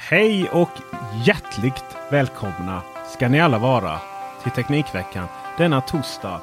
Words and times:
Hej 0.00 0.48
och 0.48 0.70
hjärtligt 1.24 1.96
välkomna 2.10 2.82
ska 3.16 3.28
ni 3.28 3.40
alla 3.40 3.58
vara 3.58 4.00
till 4.42 4.52
Teknikveckan 4.52 5.26
denna 5.58 5.80
torsdag 5.80 6.40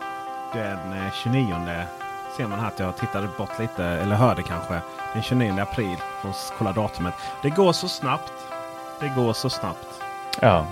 den 0.54 0.94
eh, 0.94 1.14
29 1.24 1.56
ser 2.38 2.48
man 2.48 2.60
här 2.60 2.68
att 2.68 2.80
jag 2.80 2.98
tittade 2.98 3.28
bort 3.38 3.60
lite, 3.60 3.86
eller 3.86 4.16
hörde 4.16 4.44
kanske, 4.44 4.82
den 5.14 5.24
29 5.24 5.60
april. 5.60 5.98
Från 6.22 6.34
kolla 6.58 6.72
datumet. 6.72 7.14
Det 7.42 7.50
går 7.50 7.74
så 7.74 7.88
snabbt. 7.88 8.32
Det 9.00 9.08
går 9.16 9.34
så 9.34 9.50
snabbt. 9.50 9.88
Ja, 10.42 10.66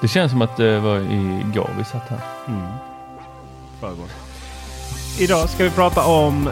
det 0.00 0.08
känns 0.08 0.32
som 0.32 0.42
att 0.42 0.56
det 0.56 0.80
var 0.80 0.96
igår 0.96 1.70
vi 1.78 1.84
satt 1.84 2.08
här. 2.08 2.20
Mm. 2.48 2.72
Förrgår. 3.80 4.06
Idag 5.18 5.48
ska 5.48 5.64
vi 5.64 5.70
prata 5.70 6.06
om 6.06 6.50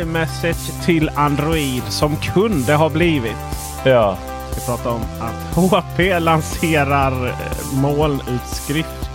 iMessage 0.00 0.84
till 0.84 1.10
Android 1.14 1.82
som 1.82 2.16
kunde 2.16 2.74
ha 2.74 2.88
blivit. 2.88 3.36
Ja, 3.84 4.18
Vi 4.54 4.60
ska 4.60 4.76
prata 4.76 4.90
om 4.90 5.02
att 5.20 5.54
HP 5.54 6.20
lanserar 6.20 7.26
eh, 7.26 7.80
molnutskrift. 7.80 9.10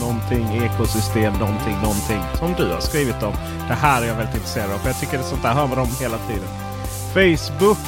Någonting 0.00 0.62
ekosystem, 0.64 1.32
någonting, 1.32 1.76
någonting. 1.82 2.20
Som 2.34 2.54
du 2.58 2.72
har 2.72 2.80
skrivit 2.80 3.22
om. 3.22 3.32
Det 3.68 3.74
här 3.74 4.02
är 4.02 4.06
jag 4.06 4.14
väldigt 4.14 4.34
intresserad 4.34 4.70
av. 4.70 4.78
För 4.78 4.88
jag 4.88 5.00
tycker 5.00 5.12
det 5.12 5.24
är 5.24 5.28
sånt 5.28 5.42
där 5.42 5.52
hör 5.52 5.66
man 5.66 5.78
om 5.78 5.88
hela 6.00 6.18
tiden. 6.18 6.48
Facebook 7.14 7.78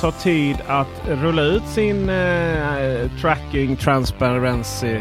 tar 0.00 0.10
tid 0.10 0.56
att 0.66 1.08
rulla 1.08 1.42
ut 1.42 1.66
sin 1.66 2.08
eh, 2.08 3.10
tracking 3.20 3.76
transparency. 3.76 4.92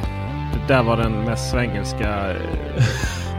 Det 0.54 0.74
där 0.74 0.84
var 0.84 0.98
den 0.98 1.12
mest 1.12 1.52
svengelska 1.52 2.32
eh, 2.32 2.84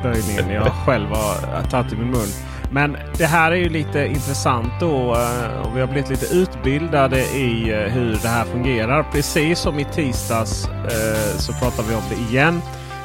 böjningen 0.03 0.51
jag 0.51 0.73
själv 0.87 1.09
har 1.09 1.63
tagit 1.63 1.93
i 1.93 1.97
min 1.97 2.11
mun. 2.11 2.29
Men 2.75 2.97
det 3.19 3.27
här 3.27 3.53
är 3.53 3.57
ju 3.57 3.69
lite 3.69 4.07
intressant 4.07 4.73
då. 4.81 5.15
eh, 5.15 5.61
Och 5.67 5.77
vi 5.77 5.81
har 5.81 5.87
blivit 5.87 6.11
lite 6.11 6.35
utbildade 6.35 7.21
i 7.21 7.71
eh, 7.73 7.79
hur 7.93 8.19
det 8.23 8.29
här 8.29 8.45
fungerar. 8.45 9.03
Precis 9.13 9.59
som 9.59 9.79
i 9.79 9.85
tisdags 9.85 10.69
eh, 10.69 11.39
så 11.39 11.53
pratar 11.53 11.83
vi 11.83 11.95
om 11.95 12.03
det 12.11 12.33
igen. 12.33 12.63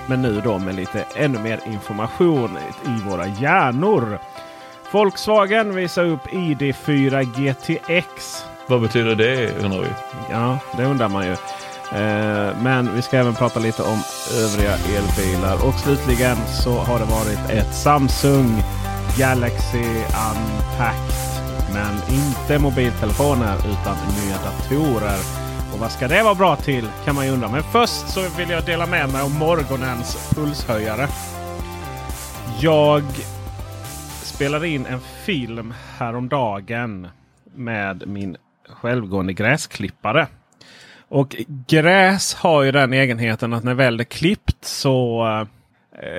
Men 0.07 0.21
nu 0.21 0.41
då 0.43 0.57
med 0.57 0.75
lite 0.75 1.05
ännu 1.15 1.39
mer 1.39 1.59
information 1.67 2.57
i 2.87 3.09
våra 3.09 3.27
hjärnor. 3.27 4.19
Volkswagen 4.91 5.75
visar 5.75 6.05
upp 6.05 6.27
ID4 6.27 7.23
GTX. 7.23 8.43
vad 8.67 8.81
betyder 8.81 9.15
det 9.15 9.51
undrar 9.63 9.79
vi? 9.81 9.87
Ja, 10.31 10.57
det 10.77 10.83
undrar 10.85 11.09
man 11.09 11.25
ju. 11.25 11.35
Men 12.63 12.95
vi 12.95 13.01
ska 13.01 13.17
även 13.17 13.35
prata 13.35 13.59
lite 13.59 13.83
om 13.83 13.99
övriga 14.43 14.71
elbilar. 14.73 15.67
Och 15.67 15.73
slutligen 15.73 16.37
så 16.63 16.71
har 16.71 16.99
det 16.99 17.05
varit 17.05 17.49
ett 17.49 17.75
Samsung 17.75 18.63
Galaxy 19.17 19.85
Unpacked. 20.29 21.15
Men 21.73 21.93
inte 22.13 22.59
mobiltelefoner 22.59 23.55
utan 23.57 23.95
nya 23.95 24.37
datorer. 24.37 25.19
Och 25.73 25.79
vad 25.79 25.91
ska 25.91 26.07
det 26.07 26.23
vara 26.23 26.35
bra 26.35 26.55
till 26.55 26.87
kan 27.05 27.15
man 27.15 27.25
ju 27.25 27.31
undra. 27.31 27.47
Men 27.47 27.63
först 27.63 28.09
så 28.09 28.21
vill 28.37 28.49
jag 28.49 28.65
dela 28.65 28.85
med 28.85 29.09
mig 29.09 29.21
om 29.21 29.33
morgonens 29.33 30.31
pulshöjare. 30.35 31.07
Jag 32.61 33.03
spelade 34.23 34.67
in 34.67 34.85
en 34.85 34.99
film 34.99 35.73
häromdagen 35.97 37.07
med 37.55 38.07
min 38.07 38.37
självgående 38.69 39.33
gräsklippare. 39.33 40.27
Och 41.09 41.35
gräs 41.67 42.33
har 42.33 42.63
ju 42.63 42.71
den 42.71 42.93
egenheten 42.93 43.53
att 43.53 43.63
när 43.63 43.73
väl 43.73 43.97
det 43.97 44.03
är 44.03 44.05
klippt 44.05 44.65
så, 44.65 45.27
eh, 45.27 45.47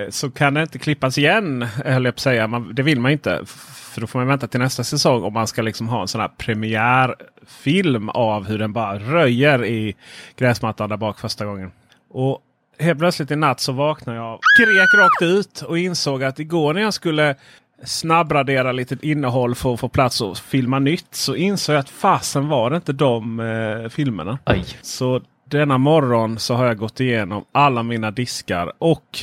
så 0.08 0.30
kan 0.30 0.54
det 0.54 0.62
inte 0.62 0.78
klippas 0.78 1.18
igen. 1.18 1.62
Höll 1.62 2.04
jag 2.04 2.14
på 2.14 2.16
att 2.16 2.20
säga. 2.20 2.46
Man, 2.46 2.74
det 2.74 2.82
vill 2.82 3.00
man 3.00 3.12
inte. 3.12 3.41
För 3.92 4.00
då 4.00 4.06
får 4.06 4.18
man 4.18 4.28
vänta 4.28 4.46
till 4.46 4.60
nästa 4.60 4.84
säsong 4.84 5.22
om 5.22 5.32
man 5.32 5.46
ska 5.46 5.62
liksom 5.62 5.88
ha 5.88 6.00
en 6.00 6.08
sån 6.08 6.20
här 6.20 6.28
premiärfilm 6.28 8.08
av 8.08 8.46
hur 8.46 8.58
den 8.58 8.72
bara 8.72 8.98
röjer 8.98 9.64
i 9.64 9.96
gräsmattan 10.36 10.88
där 10.88 10.96
bak 10.96 11.20
första 11.20 11.44
gången. 11.44 11.70
Och 12.10 12.42
helt 12.78 12.98
plötsligt 12.98 13.30
i 13.30 13.36
natt 13.36 13.60
så 13.60 13.72
vaknade 13.72 14.19
jag 14.19 14.34
och 14.34 14.40
skrek 14.42 15.00
rakt 15.00 15.22
ut 15.22 15.62
och 15.62 15.78
insåg 15.78 16.24
att 16.24 16.38
igår 16.38 16.74
när 16.74 16.80
jag 16.80 16.94
skulle 16.94 17.34
snabbradera 17.84 18.72
lite 18.72 18.96
innehåll 19.02 19.54
för 19.54 19.74
att 19.74 19.80
få 19.80 19.88
plats 19.88 20.20
och 20.20 20.38
filma 20.38 20.78
nytt 20.78 21.14
så 21.14 21.34
insåg 21.34 21.74
jag 21.74 21.80
att 21.80 21.90
fasen 21.90 22.48
var 22.48 22.70
det 22.70 22.76
inte 22.76 22.92
de 22.92 23.40
eh, 23.40 23.88
filmerna. 23.88 24.38
Aj. 24.44 24.64
Så 24.82 25.20
denna 25.44 25.78
morgon 25.78 26.38
så 26.38 26.54
har 26.54 26.66
jag 26.66 26.76
gått 26.76 27.00
igenom 27.00 27.44
alla 27.52 27.82
mina 27.82 28.10
diskar 28.10 28.72
och 28.78 29.19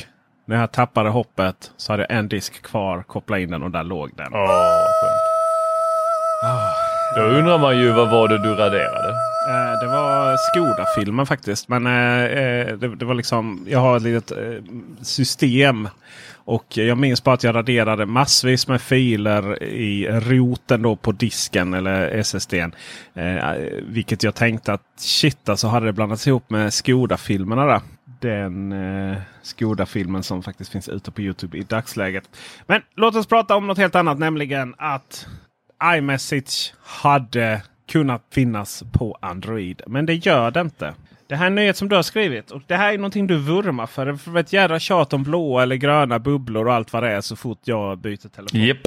när 0.48 0.60
jag 0.60 0.72
tappade 0.72 1.10
hoppet 1.10 1.72
så 1.76 1.92
hade 1.92 2.06
jag 2.08 2.18
en 2.18 2.28
disk 2.28 2.62
kvar. 2.62 3.02
Koppla 3.02 3.38
in 3.38 3.50
den 3.50 3.62
och 3.62 3.70
där 3.70 3.84
låg 3.84 4.10
den. 4.16 4.32
Då 7.16 7.22
undrar 7.22 7.58
man 7.58 7.78
ju 7.78 7.92
vad 7.92 8.10
var 8.10 8.28
det 8.28 8.38
du 8.38 8.48
raderade? 8.48 9.08
Eh, 9.48 9.80
det 9.80 9.86
var 9.86 10.36
Skoda-filmen 10.36 11.26
faktiskt. 11.26 11.68
Men 11.68 11.86
eh, 11.86 12.24
eh, 12.24 12.76
det, 12.76 12.96
det 12.96 13.04
var 13.04 13.14
liksom, 13.14 13.66
jag 13.68 13.78
har 13.78 13.96
ett 13.96 14.02
litet 14.02 14.30
eh, 14.30 14.62
system. 15.02 15.88
Och 16.34 16.76
jag 16.76 16.98
minns 16.98 17.24
bara 17.24 17.34
att 17.34 17.44
jag 17.44 17.54
raderade 17.54 18.06
massvis 18.06 18.68
med 18.68 18.80
filer 18.80 19.62
i 19.62 20.08
roten 20.08 20.82
då 20.82 20.96
på 20.96 21.12
disken 21.12 21.74
eller 21.74 22.08
SSDn. 22.08 22.74
Vilket 23.82 24.22
jag 24.22 24.34
tänkte 24.34 24.72
att 24.72 24.82
shit 24.96 25.48
alltså 25.48 25.66
hade 25.66 25.86
det 25.86 25.92
blandats 25.92 26.26
ihop 26.26 26.50
med 26.50 26.74
Skoda-filmerna 26.74 27.66
där. 27.66 27.80
Den 28.20 28.72
eh, 28.72 29.18
Skoda-filmen 29.42 30.22
som 30.22 30.42
faktiskt 30.42 30.72
finns 30.72 30.88
ute 30.88 31.10
på 31.10 31.20
Youtube 31.20 31.58
i 31.58 31.62
dagsläget. 31.62 32.30
Men 32.66 32.82
låt 32.94 33.16
oss 33.16 33.26
prata 33.26 33.56
om 33.56 33.66
något 33.66 33.78
helt 33.78 33.94
annat, 33.94 34.18
nämligen 34.18 34.74
att 34.78 35.26
iMessage 35.96 36.74
hade 36.82 37.62
kunnat 37.88 38.22
finnas 38.30 38.84
på 38.92 39.18
Android. 39.20 39.82
Men 39.86 40.06
det 40.06 40.14
gör 40.14 40.50
det 40.50 40.60
inte. 40.60 40.94
Det 41.26 41.36
här 41.36 41.44
är 41.44 41.46
en 41.46 41.54
nyhet 41.54 41.76
som 41.76 41.88
du 41.88 41.96
har 41.96 42.02
skrivit 42.02 42.50
och 42.50 42.62
det 42.66 42.76
här 42.76 42.92
är 42.92 42.98
någonting 42.98 43.26
du 43.26 43.38
vurmar 43.38 43.86
för. 43.86 44.06
Det 44.06 44.40
ett 44.40 44.52
jädra 44.52 44.78
tjat 44.78 45.12
om 45.12 45.22
blåa 45.22 45.62
eller 45.62 45.76
gröna 45.76 46.18
bubblor 46.18 46.66
och 46.66 46.74
allt 46.74 46.92
vad 46.92 47.02
det 47.02 47.10
är 47.10 47.20
så 47.20 47.36
fort 47.36 47.58
jag 47.64 47.98
byter 47.98 48.28
telefon. 48.28 48.60
Japp. 48.60 48.78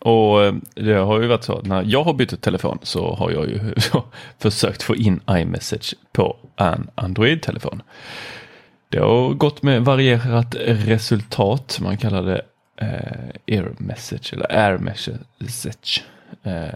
Och 0.00 0.44
eh, 0.44 0.54
det 0.74 0.94
har 0.94 1.20
ju 1.20 1.26
varit 1.26 1.44
så 1.44 1.58
att 1.58 1.66
när 1.66 1.84
jag 1.86 2.04
har 2.04 2.14
bytt 2.14 2.42
telefon 2.42 2.78
så 2.82 3.14
har 3.14 3.30
jag 3.30 3.48
ju 3.48 3.74
försökt 4.38 4.82
få 4.82 4.96
in 4.96 5.20
iMessage 5.30 5.94
på 6.12 6.36
en 6.56 6.90
Android-telefon. 6.94 7.82
Det 8.90 8.98
har 8.98 9.34
gått 9.34 9.62
med 9.62 9.84
varierat 9.84 10.54
resultat. 10.66 11.78
Man 11.82 11.96
kallar 11.96 12.22
det 12.22 12.42
eh, 12.76 13.56
Air 13.56 13.72
Message 13.78 14.32
eller 14.32 14.52
Air 14.52 14.78
Message. 14.78 16.02
Eh, 16.42 16.68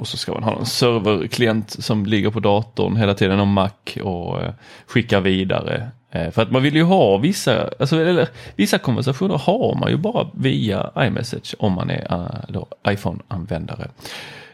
och 0.00 0.08
så 0.08 0.16
ska 0.16 0.32
man 0.32 0.42
ha 0.42 0.58
en 0.58 0.66
serverklient 0.66 1.70
som 1.70 2.06
ligger 2.06 2.30
på 2.30 2.40
datorn 2.40 2.96
hela 2.96 3.14
tiden 3.14 3.40
och 3.40 3.46
Mac 3.46 3.70
och 4.02 4.42
eh, 4.42 4.52
skickar 4.86 5.20
vidare. 5.20 5.90
Eh, 6.10 6.30
för 6.30 6.42
att 6.42 6.50
man 6.50 6.62
vill 6.62 6.74
ju 6.74 6.82
ha 6.82 7.16
vissa, 7.18 7.70
alltså, 7.80 8.00
eller, 8.00 8.28
vissa 8.56 8.78
konversationer 8.78 9.38
har 9.38 9.76
man 9.80 9.90
ju 9.90 9.96
bara 9.96 10.28
via 10.34 10.90
iMessage 10.98 11.54
om 11.58 11.72
man 11.72 11.90
är 11.90 12.14
uh, 12.14 12.64
iPhone-användare. 12.88 13.88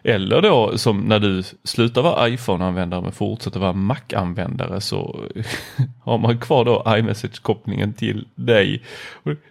Eller 0.09 0.43
då 0.43 0.79
som 0.79 1.01
när 1.01 1.19
du 1.19 1.43
slutar 1.65 2.03
vara 2.03 2.29
iPhone-användare 2.29 3.01
men 3.01 3.13
fortsätter 3.13 3.61
vara 3.61 3.73
Mac-användare 3.73 4.81
så 4.81 5.25
har 6.05 6.19
man 6.19 6.39
kvar 6.39 6.65
då 6.65 6.83
iMessage-kopplingen 6.87 7.93
till 7.93 8.29
dig. 8.35 8.83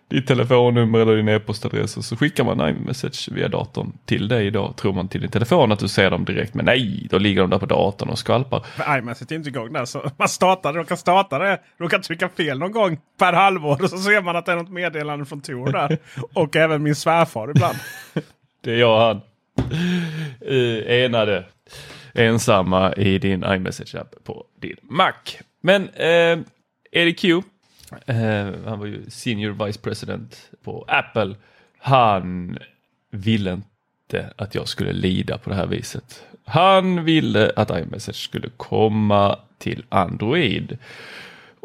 Ditt 0.09 0.27
telefonnummer 0.27 0.99
eller 0.99 1.15
din 1.15 1.27
e-postadress 1.27 1.97
och 1.97 2.05
så 2.05 2.15
skickar 2.15 2.43
man 2.43 2.69
iMessage 2.69 3.29
via 3.31 3.47
datorn 3.47 3.97
till 4.05 4.27
dig 4.27 4.51
då 4.51 4.73
tror 4.73 4.93
man 4.93 5.07
till 5.07 5.21
din 5.21 5.31
telefon 5.31 5.71
att 5.71 5.79
du 5.79 5.87
ser 5.87 6.11
dem 6.11 6.25
direkt. 6.25 6.53
Men 6.53 6.65
nej, 6.65 7.07
då 7.09 7.17
ligger 7.17 7.41
de 7.41 7.49
där 7.49 7.59
på 7.59 7.65
datorn 7.65 8.09
och 8.09 8.19
skvalpar. 8.19 8.65
Men 8.77 8.99
iMessage 8.99 9.31
är 9.31 9.35
inte 9.35 9.49
igång 9.49 9.73
där 9.73 9.85
så 9.85 10.11
man 10.17 10.29
startar, 10.29 10.73
råkar 10.73 10.95
starta 10.95 11.39
det, 11.39 11.59
råkar 11.79 11.99
trycka 11.99 12.29
fel 12.29 12.59
någon 12.59 12.71
gång 12.71 12.97
per 13.19 13.33
halvår 13.33 13.83
och 13.83 13.89
så 13.89 13.97
ser 13.97 14.21
man 14.21 14.35
att 14.35 14.45
det 14.45 14.51
är 14.51 14.55
något 14.55 14.71
meddelande 14.71 15.25
från 15.25 15.41
Tor 15.41 15.71
där. 15.71 15.97
och 16.33 16.55
även 16.55 16.83
min 16.83 16.95
svärfar 16.95 17.49
ibland. 17.49 17.77
det 18.63 18.71
är 18.71 18.77
jag 18.77 18.99
han 18.99 19.15
uh, 19.15 19.21
enade 20.87 21.45
ensamma 22.13 22.93
i 22.93 23.19
din 23.19 23.43
iMessage-app 23.43 24.15
på 24.23 24.45
din 24.59 24.77
Mac. 24.81 25.13
Men 25.61 25.89
eh, 25.89 26.39
Eddie 26.91 27.13
Q, 27.13 27.41
eh, 28.05 28.15
han 28.65 28.79
var 28.79 28.85
ju 28.85 29.09
Senior 29.09 29.65
Vice 29.65 29.79
President 29.79 30.49
på 30.63 30.85
Apple. 30.87 31.35
Han 31.79 32.57
ville 33.11 33.51
inte 33.51 34.33
att 34.35 34.55
jag 34.55 34.67
skulle 34.67 34.93
lida 34.93 35.37
på 35.37 35.49
det 35.49 35.55
här 35.55 35.67
viset. 35.67 36.23
Han 36.45 37.03
ville 37.03 37.51
att 37.55 37.69
iMessage 37.69 38.23
skulle 38.23 38.49
komma 38.57 39.39
till 39.57 39.83
Android. 39.89 40.77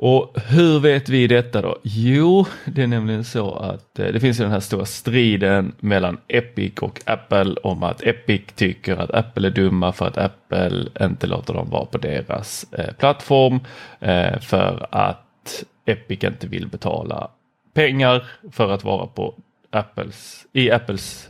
Och 0.05 0.39
hur 0.49 0.81
vet 0.81 1.09
vi 1.09 1.27
detta 1.27 1.63
då? 1.63 1.79
Jo, 1.83 2.47
det 2.65 2.83
är 2.83 2.87
nämligen 2.87 3.25
så 3.25 3.55
att 3.55 3.99
eh, 3.99 4.07
det 4.07 4.21
finns 4.21 4.39
den 4.39 4.51
här 4.51 4.61
stora 4.61 4.85
striden 4.85 5.73
mellan 5.81 6.19
Epic 6.29 6.73
och 6.81 7.01
Apple 7.07 7.55
om 7.63 7.83
att 7.83 8.03
Epic 8.03 8.43
tycker 8.55 8.97
att 8.97 9.11
Apple 9.11 9.49
är 9.49 9.51
dumma 9.51 9.93
för 9.93 10.07
att 10.07 10.19
Apple 10.19 10.85
inte 11.01 11.27
låter 11.27 11.55
dem 11.55 11.71
vara 11.71 11.85
på 11.85 11.99
deras 11.99 12.67
eh, 12.73 12.93
plattform 12.93 13.61
eh, 14.01 14.39
för 14.39 14.87
att 14.91 15.65
Epic 15.85 16.25
inte 16.25 16.47
vill 16.47 16.69
betala 16.69 17.29
pengar 17.75 18.27
för 18.53 18.71
att 18.71 18.85
vara 18.85 19.07
på 19.07 19.35
Apples, 19.71 20.47
i 20.53 20.71
Apples, 20.71 21.29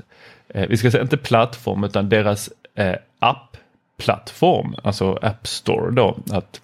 eh, 0.48 0.68
vi 0.68 0.76
ska 0.76 0.90
säga 0.90 1.02
inte 1.02 1.16
plattform 1.16 1.84
utan 1.84 2.08
deras 2.08 2.50
eh, 2.74 2.96
app-plattform, 3.18 4.74
alltså 4.82 5.18
App 5.22 5.46
Store 5.46 5.90
då. 5.90 6.16
Att 6.30 6.61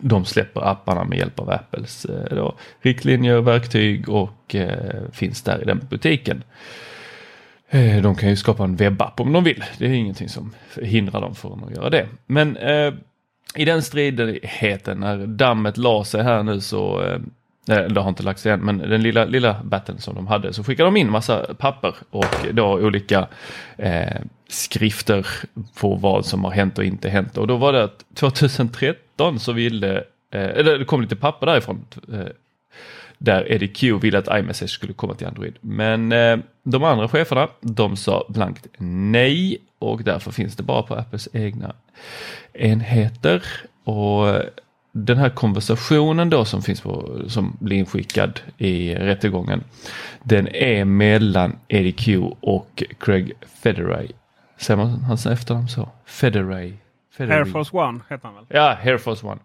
de 0.00 0.24
släpper 0.24 0.60
apparna 0.70 1.04
med 1.04 1.18
hjälp 1.18 1.40
av 1.40 1.50
Apples 1.50 2.04
eh, 2.04 2.36
då, 2.36 2.54
riktlinjer, 2.80 3.40
verktyg 3.40 4.08
och 4.08 4.54
eh, 4.54 5.10
finns 5.12 5.42
där 5.42 5.62
i 5.62 5.64
den 5.64 5.86
butiken. 5.90 6.42
Eh, 7.70 8.02
de 8.02 8.14
kan 8.14 8.28
ju 8.28 8.36
skapa 8.36 8.64
en 8.64 8.76
webbapp 8.76 9.20
om 9.20 9.32
de 9.32 9.44
vill. 9.44 9.64
Det 9.78 9.86
är 9.86 9.90
ingenting 9.90 10.28
som 10.28 10.54
hindrar 10.82 11.20
dem 11.20 11.34
från 11.34 11.64
att 11.64 11.76
göra 11.76 11.90
det. 11.90 12.06
Men 12.26 12.56
eh, 12.56 12.94
i 13.54 13.64
den 13.64 13.82
stridigheten 13.82 15.00
när 15.00 15.26
dammet 15.26 15.76
la 15.76 16.04
sig 16.04 16.22
här 16.22 16.42
nu 16.42 16.60
så 16.60 17.02
eh, 17.02 17.20
eh, 17.76 17.84
det 17.84 18.00
har 18.00 18.08
inte 18.08 18.22
lagt 18.22 18.40
sig 18.40 18.52
än, 18.52 18.60
men 18.60 18.78
den 18.78 19.02
lilla, 19.02 19.24
lilla 19.24 19.56
batten 19.64 19.98
som 19.98 20.14
de 20.14 20.26
hade 20.26 20.52
så 20.52 20.64
skickade 20.64 20.86
de 20.86 20.96
in 20.96 21.10
massa 21.10 21.54
papper 21.54 21.94
och 22.10 22.46
då 22.52 22.72
olika 22.72 23.28
eh, 23.76 24.16
skrifter 24.48 25.26
på 25.74 25.94
vad 25.94 26.26
som 26.26 26.44
har 26.44 26.50
hänt 26.50 26.78
och 26.78 26.84
inte 26.84 27.08
hänt. 27.08 27.36
Och 27.36 27.46
då 27.46 27.56
var 27.56 27.72
det 27.72 27.84
att 27.84 28.04
2013 28.14 29.40
så 29.40 29.52
ville, 29.52 29.96
eh, 30.30 30.48
eller 30.48 30.78
det 30.78 30.84
kom 30.84 31.02
lite 31.02 31.16
papper 31.16 31.46
därifrån, 31.46 31.84
eh, 32.12 32.20
där 33.18 33.52
Eddie 33.52 33.68
Q 33.68 33.98
ville 33.98 34.18
att 34.18 34.38
iMessage 34.38 34.70
skulle 34.70 34.92
komma 34.92 35.14
till 35.14 35.26
Android. 35.26 35.54
Men 35.60 36.12
eh, 36.12 36.38
de 36.62 36.84
andra 36.84 37.08
cheferna, 37.08 37.48
de 37.60 37.96
sa 37.96 38.24
blankt 38.28 38.66
nej 38.78 39.58
och 39.78 40.02
därför 40.02 40.30
finns 40.30 40.56
det 40.56 40.62
bara 40.62 40.82
på 40.82 40.94
Apples 40.94 41.28
egna 41.32 41.74
enheter. 42.52 43.42
Och 43.84 44.42
den 44.92 45.18
här 45.18 45.30
konversationen 45.30 46.30
då 46.30 46.44
som 46.44 46.62
finns 46.62 46.80
på, 46.80 47.20
som 47.26 47.56
blir 47.60 47.76
inskickad 47.76 48.40
i 48.58 48.94
rättegången. 48.94 49.64
Den 50.22 50.48
är 50.48 50.84
mellan 50.84 51.56
Eddie 51.68 51.92
Q 51.92 52.18
och 52.40 52.82
Craig 52.98 53.32
Federay. 53.62 54.08
Säger 54.58 54.76
man 54.76 54.88
hans 54.88 55.26
efternamn 55.26 55.68
så? 55.68 55.88
Federay. 56.06 56.72
Federay. 57.12 57.38
Air 57.38 57.44
Force 57.44 57.76
One 57.76 58.00
heter 58.10 58.28
han 58.28 58.34
väl? 58.34 58.44
Ja, 58.48 58.78
Air 58.84 58.98
Force 58.98 59.26
One. 59.26 59.40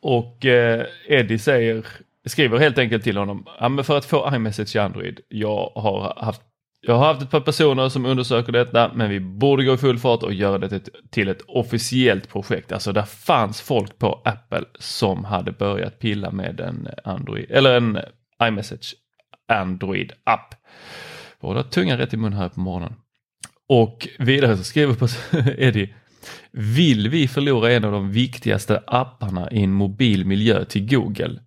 Och 0.00 0.46
eh, 0.46 0.86
Eddie 1.08 1.38
säger, 1.38 1.86
skriver 2.26 2.58
helt 2.58 2.78
enkelt 2.78 3.04
till 3.04 3.16
honom, 3.16 3.46
ja, 3.60 3.68
men 3.68 3.84
för 3.84 3.98
att 3.98 4.04
få 4.04 4.30
iMessage 4.34 4.76
i 4.76 4.78
Android, 4.78 5.20
jag 5.28 5.72
har 5.74 6.24
haft 6.24 6.42
jag 6.86 6.94
har 6.94 7.06
haft 7.06 7.22
ett 7.22 7.30
par 7.30 7.40
personer 7.40 7.88
som 7.88 8.06
undersöker 8.06 8.52
detta 8.52 8.90
men 8.94 9.10
vi 9.10 9.20
borde 9.20 9.64
gå 9.64 9.74
i 9.74 9.76
full 9.76 9.98
fart 9.98 10.22
och 10.22 10.32
göra 10.32 10.58
det 10.58 10.80
till 11.10 11.28
ett 11.28 11.42
officiellt 11.48 12.28
projekt. 12.28 12.72
Alltså 12.72 12.92
där 12.92 13.02
fanns 13.02 13.60
folk 13.60 13.98
på 13.98 14.20
Apple 14.24 14.64
som 14.78 15.24
hade 15.24 15.52
börjat 15.52 15.98
pilla 15.98 16.30
med 16.30 16.60
en 16.60 16.88
Android 17.04 17.50
eller 17.50 17.76
en 17.76 17.98
iMessage 18.42 18.94
Android 19.48 20.12
app. 20.24 20.54
Båda 21.40 21.62
tungan 21.62 21.98
rätt 21.98 22.14
i 22.14 22.16
mun 22.16 22.32
här 22.32 22.48
på 22.48 22.60
morgonen. 22.60 22.94
Och 23.72 24.08
vidare 24.18 24.56
så 24.56 24.64
skriver 24.64 24.94
på 24.94 25.08
Eddie 25.58 25.94
Vill 26.50 27.08
vi 27.08 27.28
förlora 27.28 27.72
en 27.72 27.84
av 27.84 27.92
de 27.92 28.10
viktigaste 28.10 28.82
apparna 28.86 29.50
i 29.50 29.62
en 29.62 29.72
mobil 29.72 30.26
miljö 30.26 30.64
till 30.64 30.88
Google? 30.88 31.40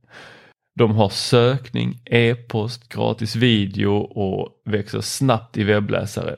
De 0.76 0.92
har 0.92 1.10
sökning, 1.10 2.02
e-post, 2.06 2.90
gratis 2.90 3.36
video 3.36 3.96
och 3.96 4.62
växer 4.66 5.02
snabbt 5.02 5.58
i 5.58 5.64
webbläsare. 5.64 6.36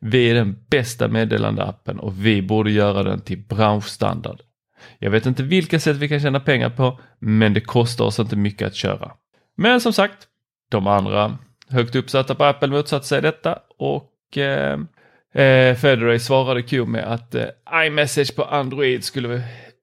Vi 0.00 0.30
är 0.30 0.34
den 0.34 0.64
bästa 0.70 1.08
meddelandeappen 1.08 1.98
och 1.98 2.26
vi 2.26 2.42
borde 2.42 2.70
göra 2.70 3.02
den 3.02 3.20
till 3.20 3.46
branschstandard. 3.48 4.40
Jag 4.98 5.10
vet 5.10 5.26
inte 5.26 5.42
vilka 5.42 5.80
sätt 5.80 5.96
vi 5.96 6.08
kan 6.08 6.20
tjäna 6.20 6.40
pengar 6.40 6.70
på, 6.70 7.00
men 7.18 7.54
det 7.54 7.60
kostar 7.60 8.04
oss 8.04 8.18
inte 8.18 8.36
mycket 8.36 8.66
att 8.66 8.74
köra. 8.74 9.12
Men 9.56 9.80
som 9.80 9.92
sagt, 9.92 10.26
de 10.70 10.86
andra 10.86 11.38
högt 11.68 11.94
uppsatta 11.94 12.34
på 12.34 12.44
Apple 12.44 12.68
motsatte 12.68 13.06
sig 13.06 13.22
detta 13.22 13.58
och 13.78 14.38
eh, 14.38 14.78
eh, 15.34 15.74
Federer 15.74 16.18
svarade 16.18 16.62
Q 16.62 16.86
med 16.86 17.12
att 17.12 17.34
eh, 17.34 17.46
iMessage 17.86 18.36
på 18.36 18.44
Android 18.44 19.04
skulle 19.04 19.42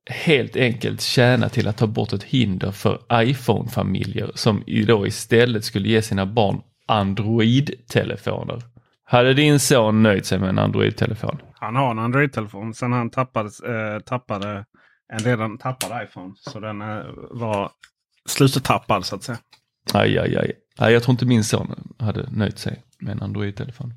helt 0.10 0.56
enkelt 0.56 1.02
tjäna 1.02 1.50
till 1.50 1.68
att 1.68 1.78
ta 1.78 1.88
bort 1.88 2.14
ett 2.14 2.24
hinder 2.24 2.72
för 2.72 3.02
iPhone-familjer 3.14 4.32
som 4.36 4.64
då 4.88 5.08
istället 5.08 5.64
skulle 5.66 5.90
ge 5.90 6.02
sina 6.02 6.26
barn 6.26 6.62
Android-telefoner. 6.88 8.62
Hade 9.04 9.34
din 9.34 9.60
son 9.60 10.04
nöjt 10.04 10.26
sig 10.26 10.40
med 10.40 10.50
en 10.50 10.60
Android-telefon? 10.60 11.38
Han 11.54 11.76
har 11.76 11.92
en 11.92 12.00
Android-telefon 12.00 12.74
sen 12.74 12.92
han 12.92 13.10
tappade, 13.10 13.50
eh, 13.50 14.00
tappade 14.00 14.66
en 15.14 15.20
redan 15.20 15.58
tappad 15.58 16.04
iPhone. 16.04 16.34
Så 16.38 16.60
den 16.60 16.82
eh, 16.82 17.04
var 17.32 17.72
slutetappad 18.30 19.06
så 19.06 19.16
att 19.16 19.24
säga. 19.24 19.38
Aj, 19.94 20.18
aj, 20.18 20.38
aj. 20.38 20.52
Nej, 20.80 20.94
jag 20.94 21.04
tror 21.04 21.12
inte 21.12 21.26
min 21.26 21.44
son 21.44 21.94
hade 22.00 22.30
nöjt 22.32 22.60
sig 22.60 22.84
med 23.00 23.12
en 23.12 23.22
Android-telefon. 23.22 23.94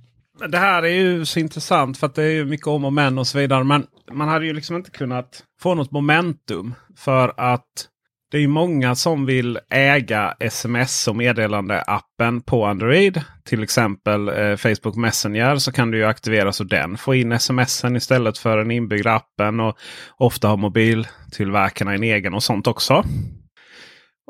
Det 0.46 0.58
här 0.58 0.82
är 0.82 0.88
ju 0.88 1.24
så 1.24 1.40
intressant 1.40 1.98
för 1.98 2.06
att 2.06 2.14
det 2.14 2.24
är 2.24 2.44
mycket 2.44 2.66
om 2.66 2.84
och 2.84 2.92
men 2.92 3.18
och 3.18 3.26
så 3.26 3.38
vidare. 3.38 3.64
Men 3.64 3.86
man 4.12 4.28
hade 4.28 4.46
ju 4.46 4.52
liksom 4.52 4.76
inte 4.76 4.90
kunnat 4.90 5.44
få 5.60 5.74
något 5.74 5.90
momentum. 5.90 6.74
För 6.96 7.34
att 7.36 7.88
det 8.30 8.38
är 8.38 8.48
många 8.48 8.94
som 8.94 9.26
vill 9.26 9.58
äga 9.70 10.34
sms 10.40 11.08
och 11.08 11.16
meddelande-appen 11.16 12.40
på 12.40 12.66
Android. 12.66 13.22
Till 13.44 13.62
exempel 13.62 14.28
eh, 14.28 14.56
Facebook 14.56 14.96
Messenger 14.96 15.56
så 15.56 15.72
kan 15.72 15.90
du 15.90 15.98
ju 15.98 16.04
aktivera 16.04 16.52
så 16.52 16.64
den 16.64 16.96
får 16.96 17.14
in 17.14 17.38
smsen 17.38 17.96
istället 17.96 18.38
för 18.38 18.56
den 18.56 18.70
inbyggda 18.70 19.14
appen. 19.14 19.60
Och 19.60 19.76
ofta 20.16 20.48
har 20.48 20.56
mobiltillverkarna 20.56 21.94
en 21.94 22.02
egen 22.02 22.34
och 22.34 22.42
sånt 22.42 22.66
också. 22.66 23.04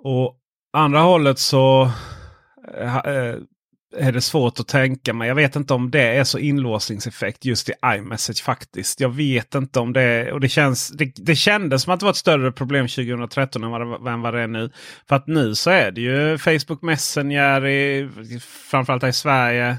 Och 0.02 0.36
andra 0.72 1.00
hållet 1.00 1.38
så 1.38 1.90
eh, 2.74 2.96
eh 2.96 3.34
är 3.96 4.12
det 4.12 4.20
svårt 4.20 4.60
att 4.60 4.68
tänka 4.68 5.12
mig. 5.12 5.28
Jag 5.28 5.34
vet 5.34 5.56
inte 5.56 5.74
om 5.74 5.90
det 5.90 6.02
är 6.02 6.24
så 6.24 6.38
inlåsningseffekt 6.38 7.44
just 7.44 7.68
i 7.68 7.72
iMessage 7.84 8.42
faktiskt. 8.42 9.00
Jag 9.00 9.08
vet 9.08 9.54
inte 9.54 9.80
om 9.80 9.92
det 9.92 10.02
är. 10.02 10.32
Och 10.32 10.40
det, 10.40 10.48
känns, 10.48 10.88
det, 10.88 11.12
det 11.16 11.34
kändes 11.34 11.82
som 11.82 11.92
att 11.92 12.00
det 12.00 12.06
var 12.06 12.10
ett 12.10 12.16
större 12.16 12.52
problem 12.52 12.88
2013 12.88 13.64
än 13.64 13.70
vad, 13.70 13.80
det, 13.80 14.10
än 14.10 14.22
vad 14.22 14.34
det 14.34 14.40
är 14.40 14.46
nu. 14.46 14.70
För 15.08 15.16
att 15.16 15.26
nu 15.26 15.54
så 15.54 15.70
är 15.70 15.90
det 15.90 16.00
ju 16.00 16.38
Facebook 16.38 16.82
Messenger, 16.82 17.66
i, 17.66 18.10
framförallt 18.70 19.02
här 19.02 19.10
i 19.10 19.12
Sverige. 19.12 19.76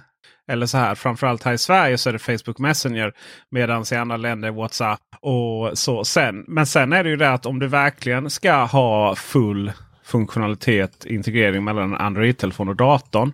Eller 0.47 0.65
så 0.65 0.77
här, 0.77 0.95
framförallt 0.95 1.43
här 1.43 1.53
i 1.53 1.57
Sverige 1.57 1.97
så 1.97 2.09
är 2.09 2.13
det 2.13 2.19
Facebook 2.19 2.59
Messenger. 2.59 3.13
Medan 3.51 3.85
i 3.91 3.95
andra 3.95 4.17
länder 4.17 4.51
WhatsApp 4.51 4.99
och 5.21 5.77
så. 5.77 6.03
Sen, 6.03 6.45
men 6.47 6.65
sen 6.65 6.93
är 6.93 7.03
det 7.03 7.09
ju 7.09 7.15
det 7.15 7.31
att 7.31 7.45
om 7.45 7.59
du 7.59 7.67
verkligen 7.67 8.29
ska 8.29 8.53
ha 8.53 9.15
full 9.15 9.71
funktionalitet, 10.03 11.05
integrering 11.05 11.63
mellan 11.63 11.95
Android-telefon 11.95 12.69
och 12.69 12.75
datorn 12.75 13.33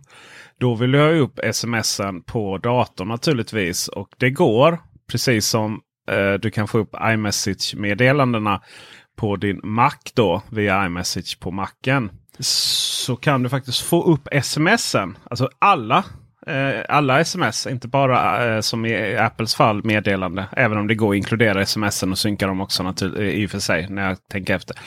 då 0.59 0.75
vill 0.75 0.91
du 0.91 0.99
ha 0.99 1.09
upp 1.09 1.39
smsen 1.53 2.23
på 2.23 2.57
datorn 2.57 3.07
naturligtvis. 3.07 3.87
Och 3.87 4.09
det 4.17 4.29
går 4.29 4.79
precis 5.07 5.47
som 5.47 5.81
eh, 6.11 6.33
du 6.33 6.51
kan 6.51 6.67
få 6.67 6.77
upp 6.77 6.95
iMessage-meddelandena 7.01 8.61
på 9.15 9.35
din 9.35 9.59
Mac 9.63 9.95
då 10.13 10.41
via 10.49 10.85
iMessage 10.85 11.39
på 11.39 11.51
Macen. 11.51 12.11
Så 12.39 13.15
kan 13.15 13.43
du 13.43 13.49
faktiskt 13.49 13.81
få 13.81 14.03
upp 14.03 14.27
smsen. 14.43 15.17
Alltså 15.23 15.49
alla 15.59 16.03
Eh, 16.47 16.81
alla 16.89 17.19
sms, 17.19 17.67
inte 17.67 17.87
bara 17.87 18.45
eh, 18.55 18.61
som 18.61 18.85
i 18.85 19.17
Apples 19.17 19.55
fall 19.55 19.83
meddelande. 19.83 20.45
Även 20.51 20.77
om 20.77 20.87
det 20.87 20.95
går 20.95 21.11
att 21.11 21.17
inkludera 21.17 21.65
smsen 21.65 22.11
och 22.11 22.17
synka 22.17 22.47
dem 22.47 22.61
också 22.61 22.93
i 23.19 23.45
och 23.45 23.49
för 23.49 23.59
sig 23.59 23.87
när 23.89 24.07
jag 24.07 24.17
tänker 24.27 24.55
efter. 24.55 24.77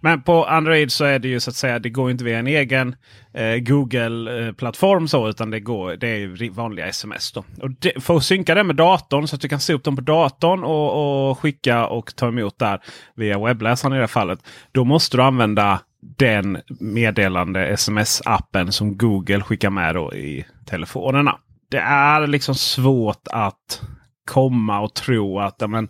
Men 0.00 0.22
på 0.22 0.44
Android 0.44 0.92
så 0.92 1.04
är 1.04 1.18
det 1.18 1.28
ju 1.28 1.40
så 1.40 1.50
att 1.50 1.56
säga 1.56 1.78
det 1.78 1.90
går 1.90 2.10
inte 2.10 2.24
via 2.24 2.38
en 2.38 2.46
egen 2.46 2.96
eh, 3.34 3.56
Google-plattform 3.56 5.08
så 5.08 5.28
utan 5.28 5.50
det, 5.50 5.60
går, 5.60 5.96
det 5.96 6.08
är 6.08 6.50
vanliga 6.50 6.86
sms. 6.86 7.32
Då. 7.32 7.44
Och 7.62 7.70
det, 7.70 8.04
för 8.04 8.16
att 8.16 8.24
synka 8.24 8.54
det 8.54 8.64
med 8.64 8.76
datorn 8.76 9.28
så 9.28 9.36
att 9.36 9.42
du 9.42 9.48
kan 9.48 9.60
se 9.60 9.72
upp 9.72 9.84
dem 9.84 9.96
på 9.96 10.02
datorn 10.02 10.64
och, 10.64 11.30
och 11.30 11.38
skicka 11.38 11.86
och 11.86 12.16
ta 12.16 12.28
emot 12.28 12.58
där 12.58 12.80
via 13.14 13.38
webbläsaren 13.38 13.92
i 13.92 13.96
det 13.96 14.02
här 14.02 14.06
fallet. 14.06 14.38
Då 14.72 14.84
måste 14.84 15.16
du 15.16 15.22
använda 15.22 15.80
den 16.00 16.58
meddelande 16.80 17.66
sms-appen 17.66 18.72
som 18.72 18.98
Google 18.98 19.40
skickar 19.40 19.70
med 19.70 19.94
då 19.94 20.14
i 20.14 20.46
telefonerna. 20.66 21.38
Det 21.70 21.78
är 21.78 22.26
liksom 22.26 22.54
svårt 22.54 23.28
att 23.30 23.82
komma 24.30 24.80
och 24.80 24.94
tro 24.94 25.38
att 25.38 25.62
amen, 25.62 25.88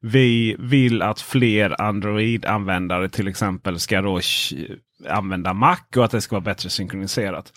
vi 0.00 0.56
vill 0.58 1.02
att 1.02 1.20
fler 1.20 1.80
Android-användare 1.82 3.08
till 3.08 3.28
exempel 3.28 3.78
ska 3.78 4.00
då 4.00 4.20
använda 5.08 5.52
Mac 5.52 5.78
och 5.96 6.04
att 6.04 6.10
det 6.10 6.20
ska 6.20 6.36
vara 6.36 6.44
bättre 6.44 6.70
synkroniserat. 6.70 7.52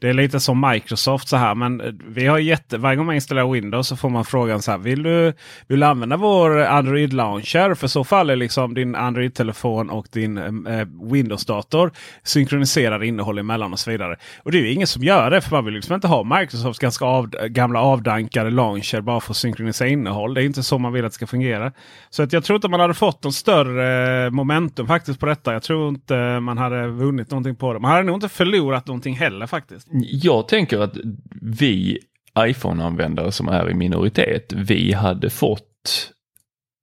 Det 0.00 0.08
är 0.08 0.14
lite 0.14 0.40
som 0.40 0.70
Microsoft 0.70 1.28
så 1.28 1.36
här. 1.36 1.54
Men 1.54 1.80
eh, 1.80 1.92
vi 2.06 2.26
har 2.26 2.38
jätte, 2.38 2.78
varje 2.78 2.96
gång 2.96 3.06
man 3.06 3.14
installerar 3.14 3.52
Windows 3.52 3.88
så 3.88 3.96
får 3.96 4.08
man 4.08 4.24
frågan 4.24 4.62
så 4.62 4.70
här. 4.70 4.78
Vill 4.78 5.02
du, 5.02 5.32
vill 5.66 5.80
du 5.80 5.86
använda 5.86 6.16
vår 6.16 6.60
Android 6.60 7.12
Launcher? 7.12 7.74
För 7.74 7.86
så 7.86 8.04
fall 8.04 8.30
är 8.30 8.36
liksom 8.36 8.74
din 8.74 8.94
Android-telefon 8.94 9.90
och 9.90 10.06
din 10.12 10.38
eh, 10.38 10.78
eh 10.78 10.86
Windows-dator 11.02 11.92
synkroniserade 12.22 13.06
innehåll 13.06 13.38
emellan 13.38 13.72
och 13.72 13.78
så 13.78 13.90
vidare. 13.90 14.16
Och 14.42 14.52
det 14.52 14.58
är 14.58 14.62
ju 14.62 14.72
ingen 14.72 14.86
som 14.86 15.02
gör 15.02 15.30
det. 15.30 15.40
För 15.40 15.50
man 15.50 15.64
vill 15.64 15.74
liksom 15.74 15.94
inte 15.94 16.08
ha 16.08 16.38
Microsofts 16.40 16.78
ganska 16.78 17.04
av, 17.04 17.26
gamla 17.30 17.80
avdankade 17.80 18.50
launcher 18.50 19.00
bara 19.00 19.20
för 19.20 19.32
att 19.32 19.36
synkronisera 19.36 19.88
innehåll. 19.88 20.34
Det 20.34 20.42
är 20.42 20.46
inte 20.46 20.62
så 20.62 20.78
man 20.78 20.92
vill 20.92 21.04
att 21.04 21.12
det 21.12 21.14
ska 21.14 21.26
fungera. 21.26 21.72
Så 22.10 22.22
att 22.22 22.32
jag 22.32 22.44
tror 22.44 22.56
inte 22.56 22.68
man 22.68 22.80
hade 22.80 22.94
fått 22.94 23.24
någon 23.24 23.32
större 23.32 24.24
eh, 24.24 24.30
momentum 24.30 24.86
faktiskt 24.86 25.20
på 25.20 25.26
detta. 25.26 25.52
Jag 25.52 25.62
tror 25.62 25.88
inte 25.88 26.40
man 26.40 26.58
hade 26.58 26.86
vunnit 26.86 27.30
någonting 27.30 27.56
på 27.56 27.72
det. 27.72 27.78
Man 27.78 27.90
hade 27.90 28.02
nog 28.02 28.16
inte 28.16 28.28
förlorat 28.28 28.86
någonting 28.86 29.16
heller 29.16 29.46
faktiskt. 29.46 29.83
Jag 30.22 30.48
tänker 30.48 30.78
att 30.78 30.96
vi 31.42 31.98
iPhone-användare 32.38 33.32
som 33.32 33.48
är 33.48 33.70
i 33.70 33.74
minoritet, 33.74 34.52
vi 34.52 34.92
hade 34.92 35.30
fått 35.30 36.10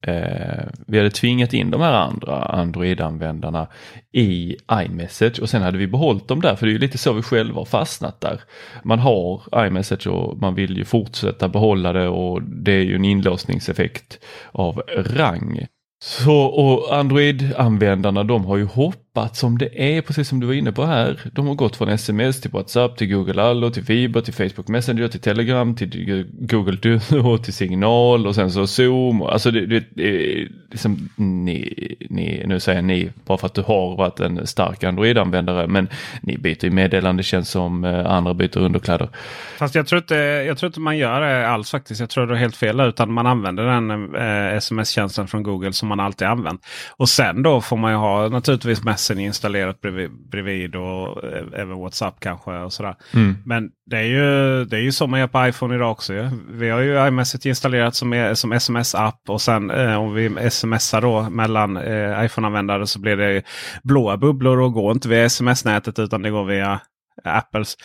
eh, 0.07 0.65
vi 0.87 0.97
hade 0.97 1.09
tvingat 1.09 1.53
in 1.53 1.71
de 1.71 1.81
här 1.81 1.93
andra 1.93 2.45
Android-användarna 2.45 3.67
i 4.11 4.55
iMessage 4.71 5.39
och 5.41 5.49
sen 5.49 5.61
hade 5.61 5.77
vi 5.77 5.87
behållit 5.87 6.27
dem 6.27 6.41
där 6.41 6.55
för 6.55 6.67
det 6.67 6.73
är 6.73 6.79
lite 6.79 6.97
så 6.97 7.13
vi 7.13 7.21
själva 7.21 7.59
har 7.59 7.65
fastnat 7.65 8.21
där. 8.21 8.41
Man 8.83 8.99
har 8.99 9.65
iMessage 9.65 10.07
och 10.07 10.37
man 10.37 10.55
vill 10.55 10.77
ju 10.77 10.85
fortsätta 10.85 11.49
behålla 11.49 11.93
det 11.93 12.07
och 12.07 12.41
det 12.43 12.71
är 12.71 12.83
ju 12.83 12.95
en 12.95 13.05
inlåsningseffekt 13.05 14.19
av 14.51 14.81
rang. 14.97 15.65
Så 16.03 16.41
och 16.41 16.95
Android-användarna 16.95 18.23
de 18.23 18.45
har 18.45 18.57
ju 18.57 18.65
hoppat 19.13 19.35
som 19.35 19.57
det 19.57 19.97
är, 19.97 20.01
precis 20.01 20.27
som 20.27 20.39
du 20.39 20.47
var 20.47 20.53
inne 20.53 20.71
på 20.71 20.85
här. 20.85 21.19
De 21.33 21.47
har 21.47 21.55
gått 21.55 21.75
från 21.75 21.89
sms 21.89 22.41
till 22.41 22.51
WhatsApp, 22.51 22.97
till 22.97 23.07
Google 23.07 23.41
Allo, 23.41 23.69
till 23.69 23.83
Fiber, 23.83 24.21
till 24.21 24.33
Facebook 24.33 24.67
Messenger, 24.67 25.07
till 25.07 25.19
Telegram, 25.19 25.75
till 25.75 26.27
Google 26.39 26.77
Duo, 26.81 27.37
till 27.43 27.53
Signal 27.53 28.27
och 28.27 28.35
sen 28.35 28.51
så 28.51 28.67
Zoom. 28.67 29.21
Alltså 29.21 29.51
det, 29.51 29.65
det, 29.65 29.83
det 29.89 30.47
liksom, 30.71 31.09
ni, 31.15 31.95
ni, 32.09 32.43
nu 32.45 32.59
säger 32.59 32.81
ni 32.81 33.09
bara 33.25 33.37
för 33.37 33.47
att 33.47 33.53
du 33.53 33.61
har 33.61 33.97
varit 33.97 34.19
en 34.19 34.47
stark 34.47 34.83
Android-användare, 34.83 35.67
men 35.67 35.87
ni 36.21 36.37
byter 36.37 36.65
ju 36.65 36.71
meddelandetjänst 36.71 37.51
som 37.51 37.83
eh, 37.83 38.05
andra 38.05 38.33
byter 38.33 38.57
underkläder. 38.57 39.09
Fast 39.57 39.75
jag 39.75 39.87
tror 39.87 40.01
inte, 40.01 40.15
jag 40.15 40.57
tror 40.57 40.67
inte 40.67 40.79
man 40.79 40.97
gör 40.97 41.21
det 41.21 41.49
alls 41.49 41.71
faktiskt. 41.71 41.99
Jag 41.99 42.09
tror 42.09 42.27
du 42.27 42.33
är 42.33 42.37
helt 42.37 42.55
fel 42.55 42.79
utan 42.79 43.13
man 43.13 43.27
använder 43.27 43.63
den 43.63 44.15
eh, 44.15 44.57
sms-tjänsten 44.57 45.27
från 45.27 45.43
Google 45.43 45.73
som 45.73 45.89
man 45.89 45.99
alltid 45.99 46.27
använt. 46.27 46.65
Och 46.97 47.09
sen 47.09 47.43
då 47.43 47.61
får 47.61 47.77
man 47.77 47.91
ju 47.91 47.97
ha 47.97 48.29
naturligtvis 48.29 48.83
Messenger 49.01 49.25
installerat 49.25 49.81
bredvid, 49.81 50.11
bredvid 50.29 50.75
och 50.75 51.23
eh, 51.23 51.45
även 51.53 51.79
WhatsApp 51.79 52.19
kanske. 52.19 52.51
och 52.51 52.73
sådär. 52.73 52.95
Mm. 53.13 53.35
Men 53.45 53.69
det 53.85 53.97
är, 53.97 54.03
ju, 54.03 54.65
det 54.65 54.77
är 54.77 54.81
ju 54.81 54.91
så 54.91 55.07
man 55.07 55.19
gör 55.19 55.27
på 55.27 55.47
iPhone 55.47 55.75
idag 55.75 55.91
också. 55.91 56.13
Ja. 56.13 56.31
Vi 56.49 56.69
har 56.69 56.79
ju 56.79 57.07
iMessage 57.07 57.45
installerat 57.45 57.95
som, 57.95 58.31
som 58.35 58.51
sms-app 58.51 59.29
och 59.29 59.41
sen 59.41 59.71
eh, 59.71 59.95
om 59.95 60.13
vi 60.13 60.49
smsar 60.49 61.01
då 61.01 61.29
mellan 61.29 61.77
eh, 61.77 62.25
iPhone-användare 62.25 62.87
så 62.87 62.99
blir 62.99 63.17
det 63.17 63.43
blåa 63.83 64.17
bubblor 64.17 64.61
och 64.61 64.73
går 64.73 64.91
inte 64.91 65.09
via 65.09 65.25
sms-nätet 65.25 65.99
utan 65.99 66.21
det 66.21 66.29
går 66.29 66.45
via 66.45 66.79
Apples. 67.23 67.77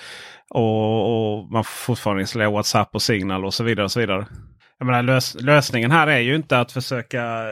Och, 0.51 1.39
och 1.39 1.53
man 1.53 1.65
får 1.65 1.71
fortfarande 1.71 2.23
installera 2.23 2.51
WhatsApp 2.51 2.95
och 2.95 3.03
Signal 3.03 3.45
och 3.45 3.55
så 3.55 3.65
vidare. 3.65 3.85
och 3.85 3.93
så 3.93 4.01
vidare. 4.01 4.27
Jag 4.79 4.87
menar, 4.87 5.03
lös 5.03 5.37
lösningen 5.41 5.91
här 5.91 6.07
är 6.07 6.19
ju 6.19 6.37
inte 6.37 6.61
att 6.61 6.73
försöka... 6.73 7.45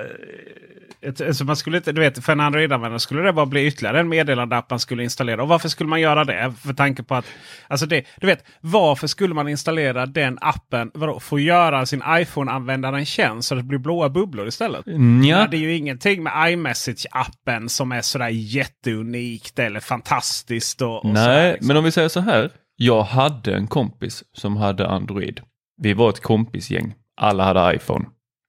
Alltså 1.07 1.45
man 1.45 1.57
skulle 1.57 1.77
inte, 1.77 1.93
du 1.93 2.01
vet, 2.01 2.25
för 2.25 2.33
en 2.33 2.41
Android-användare 2.41 3.01
skulle 3.01 3.23
det 3.23 3.33
bara 3.33 3.47
bli 3.47 3.67
ytterligare 3.67 4.01
en 4.01 4.09
meddelandeapp 4.09 4.71
man 4.71 4.81
skulle 4.81 5.03
installera. 5.03 5.43
Och 5.43 5.49
varför 5.49 5.69
skulle 5.69 5.91
man 5.91 6.01
göra 6.01 6.25
det? 6.25 6.55
För 6.63 6.75
tanke 6.75 7.03
på 7.03 7.15
att... 7.15 7.25
Alltså 7.69 7.87
det, 7.87 8.05
du 8.21 8.27
vet, 8.27 8.45
varför 8.61 9.07
skulle 9.07 9.35
man 9.35 9.49
installera 9.49 10.07
den 10.07 10.39
appen 10.41 10.91
vadå, 10.95 11.21
för 11.21 11.37
att 11.37 11.43
göra 11.43 11.87
sin 11.87 12.03
iPhone-användare 12.09 12.99
en 12.99 13.07
tjänst 13.07 13.49
så 13.49 13.55
det 13.55 13.63
blir 13.63 13.79
blåa 13.79 14.09
bubblor 14.09 14.49
istället? 14.49 14.87
Mm, 14.87 15.25
ja. 15.25 15.47
Det 15.51 15.57
är 15.57 15.61
ju 15.61 15.77
ingenting 15.77 16.23
med 16.23 16.33
iMessage-appen 16.33 17.69
som 17.69 17.93
är 17.93 18.03
sådär 18.03 18.29
jätteunikt 18.29 19.59
eller 19.59 19.81
fantastiskt. 19.81 20.83
Och, 20.83 21.05
och 21.05 21.11
Nej, 21.11 21.25
sådär, 21.25 21.53
liksom. 21.53 21.69
men 21.69 21.77
om 21.77 21.85
vi 21.85 21.91
säger 21.91 22.09
så 22.09 22.21
här. 22.21 22.51
Jag 22.77 23.03
hade 23.03 23.55
en 23.55 23.67
kompis 23.67 24.25
som 24.33 24.57
hade 24.57 24.89
Android. 24.89 25.41
Vi 25.83 25.93
var 25.93 26.09
ett 26.09 26.21
kompisgäng. 26.21 26.95
Alla 27.17 27.45
hade 27.45 27.77
iPhone. 27.77 28.05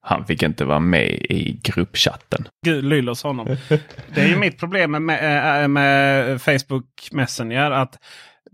Han 0.08 0.26
fick 0.26 0.42
inte 0.42 0.64
vara 0.64 0.80
med 0.80 1.08
i 1.08 1.60
gruppchatten. 1.62 2.48
Gud 2.66 2.84
lyllos 2.84 3.22
honom. 3.22 3.46
Det 4.14 4.20
är 4.20 4.28
ju 4.28 4.36
mitt 4.36 4.58
problem 4.58 4.90
med, 4.90 5.02
med, 5.02 5.70
med 5.70 6.42
Facebook 6.42 7.08
Messenger. 7.12 7.70
att 7.70 7.98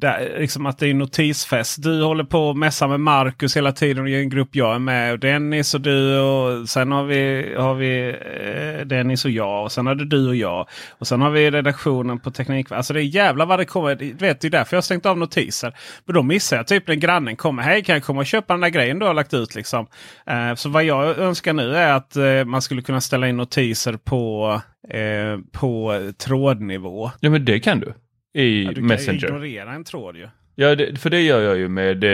där, 0.03 0.37
liksom 0.39 0.67
att 0.67 0.79
det 0.79 0.87
är 0.87 0.95
notisfest. 0.95 1.83
Du 1.83 2.03
håller 2.03 2.25
på 2.25 2.49
och 2.49 2.57
mässar 2.57 2.89
med 2.89 3.01
Marcus 3.01 3.57
hela 3.57 3.73
tiden 3.73 4.09
i 4.09 4.15
en 4.15 4.29
grupp 4.29 4.57
jag 4.57 4.75
är 4.75 4.79
med. 4.79 5.13
Och 5.13 5.19
Dennis 5.19 5.75
och 5.75 5.81
du 5.81 6.19
och 6.19 6.69
sen 6.69 6.93
har 6.93 7.05
vi, 7.05 7.55
har 7.59 7.75
vi 7.75 8.09
eh, 8.09 8.87
Dennis 8.87 9.25
och 9.25 9.31
jag. 9.31 9.65
Och 9.65 9.73
sen 9.73 9.87
har 9.87 9.95
det 9.95 10.05
du 10.05 10.29
och 10.29 10.37
jag. 10.37 10.69
Och 10.91 11.07
sen 11.07 11.21
har 11.21 11.31
vi 11.31 11.51
redaktionen 11.51 12.19
på 12.19 12.31
Teknik. 12.31 12.73
Alltså 12.73 12.95
det 12.95 13.01
är 13.01 13.05
jävla 13.05 13.45
vad 13.45 13.59
det 13.59 13.65
kommer. 13.65 13.95
Du 13.95 14.13
vet, 14.13 14.41
det 14.41 14.49
är 14.49 14.51
därför 14.51 14.77
jag 14.77 14.79
har 14.79 14.83
stängt 14.83 15.07
av 15.07 15.19
notiser. 15.19 15.77
Men 16.05 16.15
då 16.15 16.23
missar 16.23 16.57
jag 16.57 16.67
typ 16.67 16.89
när 16.89 16.95
grannen 16.95 17.37
kommer. 17.37 17.63
Hej 17.63 17.85
kan 17.85 17.95
jag 17.95 18.05
komma 18.05 18.21
och 18.21 18.27
köpa 18.27 18.53
den 18.53 18.61
där 18.61 18.69
grejen 18.69 18.99
du 18.99 19.07
har 19.07 19.15
lagt 19.15 19.35
ut 19.35 19.55
liksom. 19.55 19.87
Eh, 20.27 20.55
så 20.55 20.69
vad 20.69 20.85
jag 20.85 21.19
önskar 21.19 21.53
nu 21.53 21.77
är 21.77 21.93
att 21.93 22.17
eh, 22.17 22.45
man 22.45 22.63
skulle 22.63 22.83
kunna 22.83 23.01
ställa 23.01 23.29
in 23.29 23.37
notiser 23.37 23.93
på, 23.93 24.61
eh, 24.89 25.39
på 25.53 26.01
trådnivå. 26.19 27.11
Ja 27.21 27.31
men 27.31 27.45
det 27.45 27.61
kan 27.61 27.81
du 27.81 27.95
i 28.35 28.65
ja, 28.65 28.73
du 28.73 28.83
Messenger. 28.83 29.21
Du 29.21 29.27
kan 29.27 29.45
ignorera 29.45 29.73
en 29.73 29.85
tråd 29.85 30.17
ju. 30.17 30.29
Ja, 30.55 30.75
det, 30.75 31.01
för 31.01 31.11
det 31.11 31.21
gör 31.21 31.41
jag 31.41 31.57
ju 31.57 31.69
med, 31.69 32.05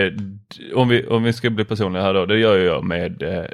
om 0.75 0.89
vi, 0.89 1.07
om 1.07 1.23
vi 1.23 1.33
ska 1.33 1.51
bli 1.51 1.65
personliga 1.65 2.03
här 2.03 2.15
då, 2.15 2.27
det 2.27 2.39
gör 2.39 2.59
jag 2.59 2.85
med 2.85 3.23
eh, 3.23 3.45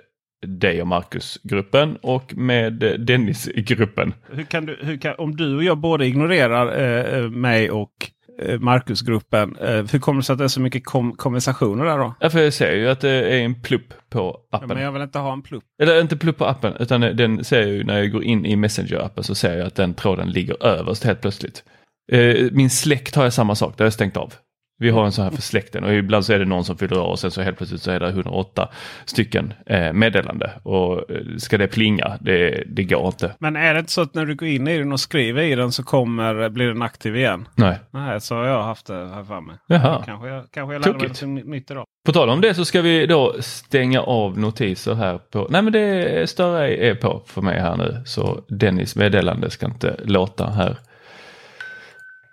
dig 0.47 0.81
och 0.81 0.87
Marcus-gruppen 0.87 1.97
och 2.03 2.37
med 2.37 2.83
eh, 2.83 2.93
Dennis-gruppen. 2.93 4.15
Hur 4.31 4.43
kan 4.43 4.67
du, 4.67 4.79
hur 4.81 4.97
kan, 4.97 5.15
om 5.19 5.37
du 5.37 5.57
och 5.57 5.65
jag 5.65 5.79
båda 5.79 6.05
ignorerar 6.05 6.81
eh, 6.81 7.19
eh 7.19 7.31
mig 7.31 7.71
och 7.71 8.11
eh, 8.43 8.61
Marcus-gruppen, 8.61 9.57
eh, 9.57 9.85
hur 9.93 9.99
kommer 9.99 10.21
det 10.21 10.25
sig 10.25 10.33
att 10.33 10.39
det 10.39 10.45
är 10.45 10.49
så 10.49 10.61
mycket 10.61 10.85
kom 10.85 11.17
konversationer 11.17 11.85
där 11.85 11.99
då? 11.99 12.15
Ja, 12.21 12.31
för 12.31 12.41
jag 12.41 12.53
ser 12.53 12.77
ju 12.77 12.89
att 12.89 13.01
det 13.01 13.11
är 13.11 13.41
en 13.41 13.63
plupp 13.63 13.95
på 14.11 14.41
appen. 14.51 14.69
Ja, 14.69 14.75
men 14.75 14.85
jag 14.85 14.93
vill 14.93 15.03
inte 15.03 15.19
ha 15.19 15.33
en 15.33 15.43
plupp. 15.43 15.65
Eller 15.83 16.01
inte 16.01 16.17
plupp 16.17 16.39
på 16.39 16.47
appen, 16.47 16.75
utan 16.81 17.01
den 17.01 17.45
ser 17.45 17.61
jag 17.61 17.71
ju 17.71 17.85
när 17.85 17.99
jag 17.99 18.13
går 18.13 18.25
in 18.25 18.47
i 18.47 18.57
Messenger-appen 18.57 19.23
så 19.23 19.35
ser 19.35 19.57
jag 19.57 19.67
att 19.67 19.75
den 19.75 19.95
tråden 19.95 20.31
ligger 20.31 20.67
överst 20.67 21.05
helt 21.05 21.21
plötsligt. 21.21 21.65
Eh, 22.13 22.51
min 22.53 22.71
släkt 22.71 23.15
har 23.15 23.25
jag 23.25 23.33
samma 23.33 23.55
sak, 23.55 23.75
det 23.77 23.83
har 23.83 23.87
jag 23.87 23.93
stängt 23.93 24.17
av. 24.17 24.35
Vi 24.79 24.91
har 24.91 25.05
en 25.05 25.13
sån 25.13 25.25
här 25.25 25.31
för 25.31 25.43
släkten 25.43 25.85
och 25.85 25.95
ibland 25.95 26.25
så 26.25 26.33
är 26.33 26.39
det 26.39 26.45
någon 26.45 26.65
som 26.65 26.79
fyller 26.79 26.99
år 26.99 27.07
och 27.07 27.19
sen 27.19 27.31
så 27.31 27.43
helt 27.43 27.57
plötsligt 27.57 27.83
så 27.83 27.91
är 27.91 28.01
det 28.01 28.09
108 28.09 28.69
stycken 29.05 29.55
eh, 29.67 29.93
meddelande. 29.93 30.51
Och 30.63 31.11
eh, 31.11 31.37
ska 31.39 31.59
det 31.59 31.67
plinga, 31.69 32.19
det, 32.21 32.65
det 32.67 32.85
går 32.85 33.07
inte. 33.07 33.35
Men 33.39 33.57
är 33.57 33.75
det 33.75 33.81
inte 33.81 33.93
så 33.93 34.01
att 34.01 34.15
när 34.15 34.27
du 34.27 34.35
går 34.35 34.49
in 34.49 34.69
i 34.69 34.79
den 34.79 34.93
och 34.93 35.01
skriver 35.01 35.43
i 35.43 35.55
den 35.55 35.73
så 35.73 35.83
kommer, 35.83 36.49
blir 36.49 36.67
den 36.67 36.83
aktiv 36.83 37.17
igen? 37.17 37.49
Nej. 37.55 37.79
Nej, 37.91 38.21
så 38.21 38.35
har 38.35 38.45
jag 38.45 38.63
haft 38.63 38.87
det 38.87 39.09
här 39.09 39.25
för 39.25 39.41
mig. 39.41 39.57
Jaha. 39.67 40.03
Kanske 40.07 40.29
jag, 40.29 40.45
kanske 40.51 40.75
jag 40.75 40.87
lärde 40.87 40.99
mig 40.99 41.09
något 41.09 41.47
nytt 41.47 41.71
idag. 41.71 41.85
På 42.07 42.13
tal 42.13 42.29
om 42.29 42.41
det 42.41 42.55
så 42.55 42.65
ska 42.65 42.83
vi 42.83 43.07
då 43.07 43.35
stänga 43.41 44.01
av 44.01 44.39
notiser 44.39 44.95
här 44.95 45.19
på, 45.19 45.47
nej 45.51 45.63
men 45.63 45.73
det 45.73 46.31
större 46.31 46.77
är 46.77 46.95
på 46.95 47.23
för 47.27 47.43
mig 47.43 47.61
här 47.61 47.77
nu. 47.77 48.03
Så 48.07 48.45
Dennis 48.49 48.97
meddelande 48.97 49.51
ska 49.51 49.67
inte 49.67 49.97
låta 50.05 50.51
här. 50.51 50.79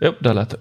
Jo, 0.03 0.13
där 0.19 0.33
lät 0.33 0.49
det. 0.49 0.57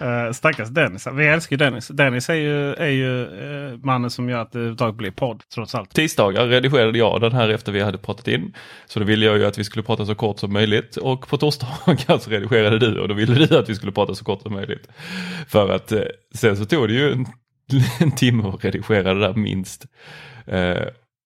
Uh, 0.00 0.32
stackars 0.32 0.68
Dennis. 0.68 1.06
Vi 1.12 1.26
älskar 1.26 1.56
Dennis. 1.56 1.88
Dennis 1.88 2.30
är 2.30 2.34
ju, 2.34 2.74
är 2.74 2.88
ju 2.88 3.26
uh, 3.26 3.78
mannen 3.82 4.10
som 4.10 4.28
gör 4.28 4.38
att 4.38 4.52
det 4.52 4.58
överhuvudtaget 4.58 4.94
blir 4.94 5.10
podd 5.10 5.42
trots 5.54 5.74
allt. 5.74 5.94
Tisdagar 5.94 6.46
redigerade 6.46 6.98
jag 6.98 7.20
den 7.20 7.32
här 7.32 7.48
efter 7.48 7.72
vi 7.72 7.80
hade 7.80 7.98
pratat 7.98 8.28
in. 8.28 8.54
Så 8.86 8.98
då 8.98 9.04
ville 9.04 9.26
jag 9.26 9.38
ju 9.38 9.46
att 9.46 9.58
vi 9.58 9.64
skulle 9.64 9.82
prata 9.82 10.06
så 10.06 10.14
kort 10.14 10.38
som 10.38 10.52
möjligt 10.52 10.96
och 10.96 11.28
på 11.28 11.36
torsdagar 11.36 12.18
så 12.18 12.30
redigerade 12.30 12.78
du 12.78 13.00
och 13.00 13.08
då 13.08 13.14
ville 13.14 13.46
du 13.46 13.58
att 13.58 13.68
vi 13.68 13.74
skulle 13.74 13.92
prata 13.92 14.14
så 14.14 14.24
kort 14.24 14.42
som 14.42 14.52
möjligt. 14.52 14.88
För 15.48 15.68
att 15.68 15.92
uh, 15.92 16.00
sen 16.34 16.56
så 16.56 16.64
tog 16.64 16.88
det 16.88 16.94
ju 16.94 17.12
en, 17.12 17.26
en 18.00 18.12
timme 18.12 18.48
att 18.48 18.64
redigera 18.64 19.14
det 19.14 19.20
där 19.20 19.34
minst 19.34 19.86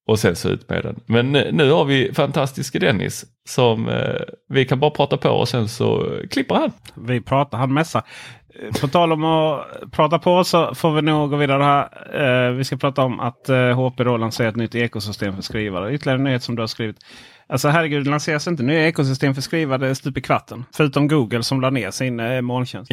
och 0.06 0.18
sen 0.18 0.36
så 0.36 0.48
ut 0.48 0.68
med 0.68 0.82
den. 0.82 1.00
Men 1.06 1.32
nu 1.32 1.70
har 1.70 1.84
vi 1.84 2.12
fantastiske 2.14 2.78
Dennis 2.78 3.24
som 3.48 3.88
eh, 3.88 4.20
vi 4.48 4.64
kan 4.64 4.80
bara 4.80 4.90
prata 4.90 5.16
på 5.16 5.28
och 5.28 5.48
sen 5.48 5.68
så 5.68 6.18
klipper 6.30 6.54
han. 6.54 6.72
Vi 6.94 7.20
pratar, 7.20 7.58
han 7.58 7.74
mässar. 7.74 8.02
Eh, 8.62 8.80
på 8.80 8.88
tal 8.88 9.12
om 9.12 9.24
att 9.24 9.66
prata 9.92 10.18
på 10.18 10.44
så 10.44 10.74
får 10.74 10.92
vi 10.92 11.02
nog 11.02 11.30
gå 11.30 11.36
vidare 11.36 11.62
här. 11.62 12.48
Eh, 12.48 12.52
vi 12.52 12.64
ska 12.64 12.76
prata 12.76 13.02
om 13.02 13.20
att 13.20 13.48
eh, 13.48 13.56
HP 13.56 14.04
då 14.04 14.16
lanserar 14.16 14.48
ett 14.48 14.56
nytt 14.56 14.74
ekosystem 14.74 15.34
för 15.34 15.42
skrivare. 15.42 15.94
Ytterligare 15.94 16.18
en 16.18 16.24
nyhet 16.24 16.42
som 16.42 16.56
du 16.56 16.62
har 16.62 16.66
skrivit. 16.66 16.96
Alltså 17.46 17.68
herregud, 17.68 18.04
det 18.04 18.10
lanseras 18.10 18.48
inte 18.48 18.62
nya 18.62 18.88
ekosystem 18.88 19.34
för 19.34 19.42
skrivare 19.42 19.94
stup 19.94 20.18
i 20.18 20.20
kvarten. 20.20 20.64
Förutom 20.76 21.08
Google 21.08 21.42
som 21.42 21.60
la 21.60 21.70
ner 21.70 21.90
sin 21.90 22.20
eh, 22.20 22.40
molntjänst. 22.40 22.92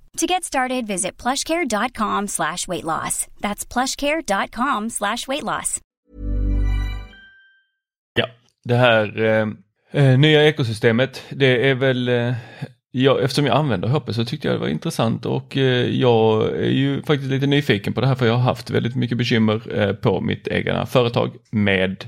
To 0.17 0.25
get 0.25 0.43
started, 0.43 0.87
visit 0.87 1.17
plushcare.com 1.17 2.27
slash 2.27 2.67
weight 2.67 2.83
loss. 2.83 3.27
That's 3.41 3.65
plushcare.com 3.73 4.89
slash 4.89 5.27
weight 5.27 5.43
loss. 5.43 5.79
Ja, 8.13 8.27
det 8.63 8.75
här 8.75 9.19
eh, 9.23 9.47
eh, 9.91 10.19
nya 10.19 10.47
ekosystemet, 10.47 11.23
det 11.29 11.69
är 11.69 11.75
väl 11.75 12.07
eh, 12.07 12.33
jag, 12.91 13.23
eftersom 13.23 13.45
jag 13.45 13.55
använder 13.55 13.87
HP 13.87 14.13
så 14.13 14.25
tyckte 14.25 14.47
jag 14.47 14.55
det 14.55 14.59
var 14.59 14.67
intressant 14.67 15.25
och 15.25 15.57
eh, 15.57 15.89
jag 15.89 16.55
är 16.55 16.69
ju 16.69 17.01
faktiskt 17.03 17.31
lite 17.31 17.47
nyfiken 17.47 17.93
på 17.93 18.01
det 18.01 18.07
här 18.07 18.15
för 18.15 18.25
jag 18.25 18.33
har 18.33 18.41
haft 18.41 18.69
väldigt 18.69 18.95
mycket 18.95 19.17
bekymmer 19.17 19.79
eh, 19.79 19.93
på 19.93 20.21
mitt 20.21 20.47
egna 20.47 20.85
företag 20.85 21.31
med 21.51 22.05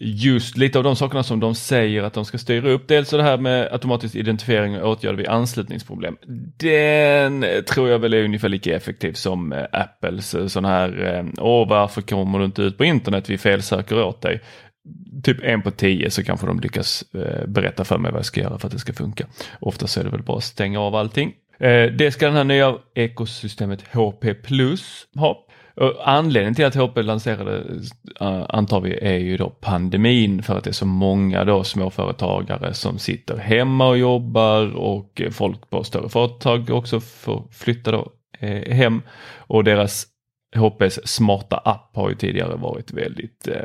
just 0.00 0.56
lite 0.56 0.78
av 0.78 0.84
de 0.84 0.96
sakerna 0.96 1.22
som 1.22 1.40
de 1.40 1.54
säger 1.54 2.02
att 2.02 2.12
de 2.12 2.24
ska 2.24 2.38
styra 2.38 2.70
upp. 2.70 2.88
Dels 2.88 3.10
det 3.10 3.22
här 3.22 3.38
med 3.38 3.72
automatisk 3.72 4.14
identifiering 4.14 4.80
och 4.80 4.90
åtgärder 4.90 5.16
vid 5.16 5.28
anslutningsproblem. 5.28 6.16
Den 6.56 7.44
tror 7.66 7.88
jag 7.88 7.98
väl 7.98 8.14
är 8.14 8.24
ungefär 8.24 8.48
lika 8.48 8.76
effektiv 8.76 9.12
som 9.12 9.52
eh, 9.52 9.64
Apples 9.72 10.34
eh, 10.34 10.46
sån 10.46 10.64
här, 10.64 11.14
eh, 11.14 11.44
åh 11.44 11.68
varför 11.68 12.02
kommer 12.02 12.38
du 12.38 12.44
inte 12.44 12.62
ut 12.62 12.78
på 12.78 12.84
internet, 12.84 13.30
vi 13.30 13.38
felsöker 13.38 14.02
åt 14.02 14.20
dig 14.20 14.40
typ 15.22 15.42
en 15.42 15.62
på 15.62 15.70
tio 15.70 16.10
så 16.10 16.24
kanske 16.24 16.46
de 16.46 16.60
lyckas 16.60 17.04
berätta 17.46 17.84
för 17.84 17.98
mig 17.98 18.12
vad 18.12 18.18
jag 18.18 18.26
ska 18.26 18.40
göra 18.40 18.58
för 18.58 18.66
att 18.66 18.72
det 18.72 18.78
ska 18.78 18.92
funka. 18.92 19.26
Oftast 19.60 19.96
är 19.96 20.04
det 20.04 20.10
väl 20.10 20.22
bara 20.22 20.36
att 20.36 20.44
stänga 20.44 20.80
av 20.80 20.94
allting. 20.94 21.32
Det 21.98 22.14
ska 22.14 22.26
den 22.26 22.36
här 22.36 22.44
nya 22.44 22.74
ekosystemet 22.94 23.82
HP 23.92 24.34
Plus 24.42 25.06
ha. 25.16 25.46
Anledningen 26.04 26.54
till 26.54 26.64
att 26.64 26.74
HP 26.74 26.96
lanserade 26.96 27.64
eh, 28.20 28.44
antar 28.48 28.80
vi 28.80 28.98
är 28.98 29.18
ju 29.18 29.36
då 29.36 29.50
pandemin 29.50 30.42
för 30.42 30.58
att 30.58 30.64
det 30.64 30.70
är 30.70 30.72
så 30.72 30.86
många 30.86 31.44
då 31.44 31.64
småföretagare 31.64 32.74
som 32.74 32.98
sitter 32.98 33.36
hemma 33.36 33.88
och 33.88 33.98
jobbar 33.98 34.76
och 34.76 35.22
folk 35.30 35.70
på 35.70 35.84
större 35.84 36.08
företag 36.08 36.70
också 36.70 37.00
får 37.00 37.44
flytta 37.52 37.90
då 37.90 38.12
eh, 38.38 38.74
hem 38.74 39.02
och 39.36 39.64
deras 39.64 40.06
HPs 40.56 41.00
smarta 41.04 41.56
app 41.56 41.90
har 41.96 42.08
ju 42.08 42.14
tidigare 42.14 42.56
varit 42.56 42.92
väldigt 42.92 43.48
eh, 43.48 43.62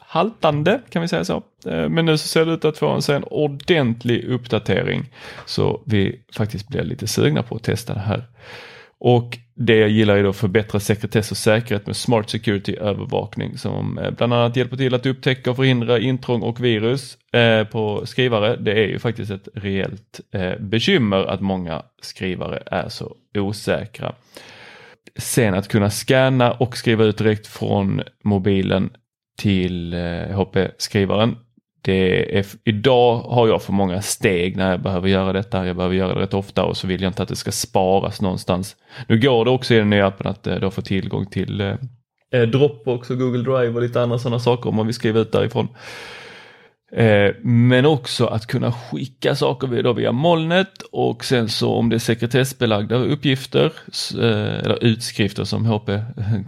haltande 0.00 0.80
kan 0.90 1.02
vi 1.02 1.08
säga 1.08 1.24
så. 1.24 1.42
Eh, 1.66 1.88
men 1.88 2.06
nu 2.06 2.18
så 2.18 2.28
ser 2.28 2.46
det 2.46 2.52
ut 2.52 2.64
att 2.64 2.78
få 2.78 2.88
en, 2.88 3.14
en 3.16 3.24
ordentlig 3.24 4.24
uppdatering 4.24 5.04
så 5.46 5.82
vi 5.86 6.20
faktiskt 6.36 6.68
blir 6.68 6.82
lite 6.82 7.06
sugna 7.06 7.42
på 7.42 7.56
att 7.56 7.62
testa 7.62 7.94
det 7.94 8.00
här. 8.00 8.24
Och 9.00 9.38
det 9.54 9.76
jag 9.76 9.88
gillar 9.88 10.16
är 10.16 10.22
då 10.22 10.32
förbättra 10.32 10.80
sekretess 10.80 11.30
och 11.30 11.36
säkerhet 11.36 11.86
med 11.86 11.96
Smart 11.96 12.30
Security-övervakning 12.30 13.58
som 13.58 13.98
eh, 13.98 14.10
bland 14.10 14.34
annat 14.34 14.56
hjälper 14.56 14.76
till 14.76 14.94
att 14.94 15.06
upptäcka 15.06 15.50
och 15.50 15.56
förhindra 15.56 15.98
intrång 15.98 16.42
och 16.42 16.64
virus 16.64 17.18
eh, 17.32 17.64
på 17.64 18.06
skrivare. 18.06 18.56
Det 18.56 18.72
är 18.72 18.86
ju 18.86 18.98
faktiskt 18.98 19.30
ett 19.30 19.48
reellt 19.54 20.20
eh, 20.32 20.58
bekymmer 20.60 21.24
att 21.24 21.40
många 21.40 21.82
skrivare 22.02 22.62
är 22.66 22.88
så 22.88 23.16
osäkra. 23.38 24.12
Sen 25.16 25.54
att 25.54 25.68
kunna 25.68 25.90
scanna 25.90 26.52
och 26.52 26.76
skriva 26.76 27.04
ut 27.04 27.18
direkt 27.18 27.46
från 27.46 28.02
mobilen 28.24 28.90
till 29.38 29.94
eh, 29.94 30.00
HP-skrivaren 30.30 31.36
det 31.88 32.38
är, 32.38 32.46
idag 32.64 33.18
har 33.18 33.48
jag 33.48 33.62
för 33.62 33.72
många 33.72 34.02
steg 34.02 34.56
när 34.56 34.70
jag 34.70 34.82
behöver 34.82 35.08
göra 35.08 35.32
detta. 35.32 35.66
Jag 35.66 35.76
behöver 35.76 35.94
göra 35.94 36.14
det 36.14 36.20
rätt 36.20 36.34
ofta 36.34 36.64
och 36.64 36.76
så 36.76 36.86
vill 36.86 37.02
jag 37.02 37.10
inte 37.10 37.22
att 37.22 37.28
det 37.28 37.36
ska 37.36 37.52
sparas 37.52 38.20
någonstans. 38.20 38.76
Nu 39.06 39.20
går 39.20 39.44
det 39.44 39.50
också 39.50 39.74
i 39.74 39.78
den 39.78 39.90
nya 39.90 40.06
appen 40.06 40.26
att 40.26 40.46
eh, 40.46 40.56
då 40.56 40.70
få 40.70 40.82
tillgång 40.82 41.26
till 41.26 41.60
eh, 41.60 41.74
eh, 42.32 42.42
Dropbox 42.42 43.10
och 43.10 43.18
Google 43.18 43.42
Drive 43.42 43.74
och 43.74 43.82
lite 43.82 44.02
andra 44.02 44.18
sådana 44.18 44.38
saker 44.38 44.68
om 44.68 44.76
man 44.76 44.86
vill 44.86 44.94
skriva 44.94 45.20
ut 45.20 45.32
därifrån. 45.32 45.68
Eh, 46.92 47.34
men 47.42 47.86
också 47.86 48.26
att 48.26 48.46
kunna 48.46 48.72
skicka 48.72 49.34
saker 49.34 49.82
då 49.82 49.92
via 49.92 50.12
molnet 50.12 50.82
och 50.92 51.24
sen 51.24 51.48
så 51.48 51.72
om 51.72 51.88
det 51.88 51.96
är 51.96 51.98
sekretessbelagda 51.98 52.96
uppgifter 52.96 53.72
eh, 54.20 54.58
eller 54.58 54.84
utskrifter 54.84 55.44
som 55.44 55.66
HP 55.66 55.90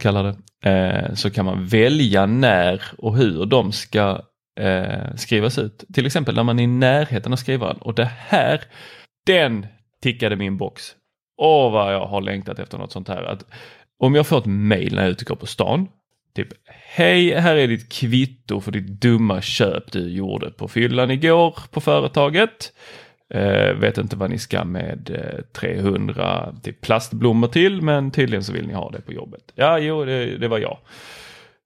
kallar 0.01 0.25
det 0.25 0.71
eh, 0.71 1.15
så 1.15 1.31
kan 1.31 1.45
man 1.45 1.67
välja 1.67 2.27
när 2.27 2.83
och 2.99 3.17
hur 3.17 3.47
de 3.47 3.73
ska 3.73 4.21
eh, 4.61 5.15
skrivas 5.17 5.59
ut. 5.59 5.85
Till 5.95 6.07
exempel 6.07 6.35
när 6.35 6.43
man 6.43 6.59
är 6.59 6.65
i 6.65 6.67
närheten 6.67 7.33
av 7.33 7.37
skrivaren 7.37 7.77
och 7.77 7.95
det 7.95 8.11
här, 8.19 8.61
den 9.27 9.67
tickade 10.03 10.37
min 10.37 10.57
box. 10.57 10.95
Åh 11.37 11.73
vad 11.73 11.95
jag 11.95 12.07
har 12.07 12.21
längtat 12.21 12.59
efter 12.59 12.79
något 12.79 12.93
sånt 12.93 13.09
här. 13.09 13.23
Att 13.23 13.45
om 13.99 14.15
jag 14.15 14.27
får 14.27 14.39
ett 14.39 14.47
mail 14.47 14.95
när 14.95 15.03
jag 15.03 15.07
är 15.07 15.13
ute 15.13 15.23
och 15.23 15.29
går 15.29 15.37
på 15.37 15.47
stan. 15.47 15.89
Typ, 16.35 16.49
hej 16.95 17.35
här 17.35 17.57
är 17.57 17.69
ditt 17.69 17.93
kvitto 17.93 18.61
för 18.61 18.73
ditt 18.73 19.01
dumma 19.01 19.41
köp 19.43 19.93
du 19.93 20.09
gjorde 20.09 20.51
på 20.51 20.69
fyllan 20.69 21.11
igår 21.11 21.55
på 21.71 21.81
företaget. 21.81 22.73
Eh, 23.35 23.75
vet 23.75 23.99
inte 23.99 24.17
vad 24.17 24.31
ni 24.31 24.39
ska 24.39 24.65
med 24.65 25.11
eh, 25.11 25.45
300 25.53 26.55
typ 26.63 26.81
plastblommor 26.81 27.49
till 27.49 27.83
men 27.83 28.11
tydligen 28.11 28.45
så 28.45 28.53
vill 28.53 28.67
ni 28.67 28.73
ha 28.73 28.91
det 28.91 29.01
på 29.01 29.13
jobbet. 29.13 29.53
Ja, 29.55 29.79
jo, 29.79 30.05
det, 30.05 30.39
det 30.39 30.49
var 30.49 30.59
jag. 30.59 30.79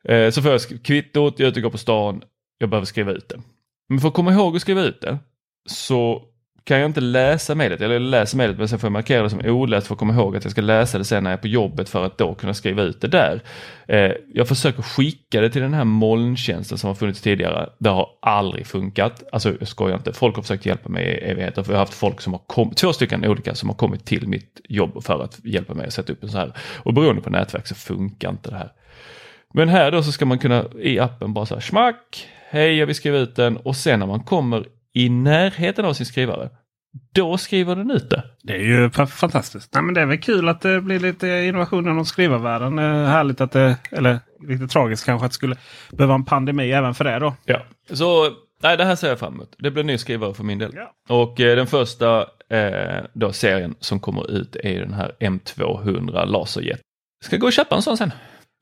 Eh, 0.08 0.30
så 0.30 0.42
får 0.42 0.50
jag 0.50 0.60
kvittot, 0.84 1.38
jag 1.38 1.46
är 1.46 1.50
ute 1.50 1.58
och 1.58 1.62
går 1.62 1.70
på 1.70 1.78
stan 1.78 2.22
jag 2.58 2.70
behöver 2.70 2.86
skriva 2.86 3.12
ut 3.12 3.28
det. 3.28 3.40
Men 3.88 4.00
för 4.00 4.08
att 4.08 4.14
komma 4.14 4.32
ihåg 4.32 4.56
att 4.56 4.62
skriva 4.62 4.80
ut 4.80 5.00
det 5.00 5.18
så 5.66 6.22
kan 6.64 6.78
jag 6.78 6.88
inte 6.88 7.00
läsa 7.00 7.54
mejlet, 7.54 7.80
eller 7.80 7.98
läsa 7.98 8.36
mejlet 8.36 8.58
men 8.58 8.68
sen 8.68 8.78
får 8.78 8.86
jag 8.86 8.92
markera 8.92 9.22
det 9.22 9.30
som 9.30 9.40
oläst 9.44 9.86
för 9.86 9.94
att 9.94 9.98
komma 9.98 10.14
ihåg 10.14 10.36
att 10.36 10.44
jag 10.44 10.50
ska 10.50 10.60
läsa 10.60 10.98
det 10.98 11.04
sen 11.04 11.24
när 11.24 11.30
jag 11.30 11.38
är 11.38 11.42
på 11.42 11.48
jobbet 11.48 11.88
för 11.88 12.06
att 12.06 12.18
då 12.18 12.34
kunna 12.34 12.54
skriva 12.54 12.82
ut 12.82 13.00
det 13.00 13.08
där. 13.08 13.42
Eh, 13.88 14.12
jag 14.34 14.48
försöker 14.48 14.82
skicka 14.82 15.40
det 15.40 15.50
till 15.50 15.62
den 15.62 15.74
här 15.74 15.84
molntjänsten 15.84 16.78
som 16.78 16.88
har 16.88 16.94
funnits 16.94 17.20
tidigare. 17.20 17.70
Det 17.78 17.88
har 17.88 18.08
aldrig 18.22 18.66
funkat. 18.66 19.22
Alltså 19.32 19.54
jag 19.58 19.68
skojar 19.68 19.96
inte, 19.96 20.12
folk 20.12 20.36
har 20.36 20.42
försökt 20.42 20.66
hjälpa 20.66 20.88
mig 20.88 21.04
i 21.04 21.30
evigheter. 21.30 21.62
För 21.62 21.72
jag 21.72 21.78
har 21.78 21.86
haft 21.86 21.94
folk 21.94 22.20
som 22.20 22.32
har 22.32 22.40
kommit, 22.46 22.76
två 22.76 22.92
stycken 22.92 23.24
olika 23.24 23.54
som 23.54 23.68
har 23.68 23.76
kommit 23.76 24.04
till 24.04 24.28
mitt 24.28 24.60
jobb 24.68 25.04
för 25.04 25.22
att 25.22 25.44
hjälpa 25.44 25.74
mig 25.74 25.86
att 25.86 25.92
sätta 25.92 26.12
upp 26.12 26.22
en 26.22 26.28
så 26.28 26.38
här. 26.38 26.52
Och 26.76 26.94
beroende 26.94 27.22
på 27.22 27.30
nätverk 27.30 27.66
så 27.66 27.74
funkar 27.74 28.30
inte 28.30 28.50
det 28.50 28.56
här. 28.56 28.72
Men 29.54 29.68
här 29.68 29.90
då 29.90 30.02
så 30.02 30.12
ska 30.12 30.26
man 30.26 30.38
kunna 30.38 30.64
i 30.80 30.98
appen 30.98 31.34
bara 31.34 31.46
så 31.46 31.54
här 31.54 31.60
smack, 31.60 32.28
hej 32.54 32.78
jag 32.78 32.86
vill 32.86 32.94
skriva 32.94 33.18
ut 33.18 33.36
den 33.36 33.56
och 33.56 33.76
sen 33.76 33.98
när 34.00 34.06
man 34.06 34.20
kommer 34.20 34.66
i 34.92 35.08
närheten 35.08 35.84
av 35.84 35.92
sin 35.92 36.06
skrivare 36.06 36.50
då 37.12 37.38
skriver 37.38 37.76
den 37.76 37.90
ut 37.90 38.10
det. 38.10 38.22
Det 38.42 38.52
är 38.52 38.58
ju 38.58 38.90
fantastiskt. 39.06 39.74
Nej, 39.74 39.82
men 39.82 39.94
det 39.94 40.00
är 40.00 40.06
väl 40.06 40.18
kul 40.18 40.48
att 40.48 40.60
det 40.60 40.80
blir 40.80 41.00
lite 41.00 41.28
innovationer 41.28 41.90
inom 41.90 42.04
skrivarvärlden. 42.04 42.78
Härligt 42.78 43.40
att 43.40 43.52
det, 43.52 43.76
eller 43.90 44.18
lite 44.48 44.66
tragiskt 44.66 45.06
kanske 45.06 45.26
att 45.26 45.32
det 45.32 45.34
skulle 45.34 45.56
behöva 45.90 46.14
en 46.14 46.24
pandemi 46.24 46.72
även 46.72 46.94
för 46.94 47.04
det 47.04 47.18
då. 47.18 47.34
Ja, 47.44 47.62
så 47.92 48.30
nej, 48.62 48.76
det 48.76 48.84
här 48.84 48.96
ser 48.96 49.08
jag 49.08 49.18
fram 49.18 49.34
emot. 49.34 49.54
Det 49.58 49.70
blir 49.70 49.84
ny 49.84 49.98
skrivare 49.98 50.34
för 50.34 50.44
min 50.44 50.58
del. 50.58 50.72
Ja. 50.74 50.92
Och 51.08 51.40
eh, 51.40 51.56
den 51.56 51.66
första 51.66 52.26
eh, 52.50 53.04
då 53.12 53.32
serien 53.32 53.74
som 53.80 54.00
kommer 54.00 54.30
ut 54.30 54.56
är 54.56 54.80
den 54.80 54.94
här 54.94 55.12
M200 55.20 56.26
Laserjet. 56.26 56.80
Ska 57.24 57.36
gå 57.36 57.46
och 57.46 57.52
köpa 57.52 57.76
en 57.76 57.82
sån 57.82 57.96
sen. 57.96 58.12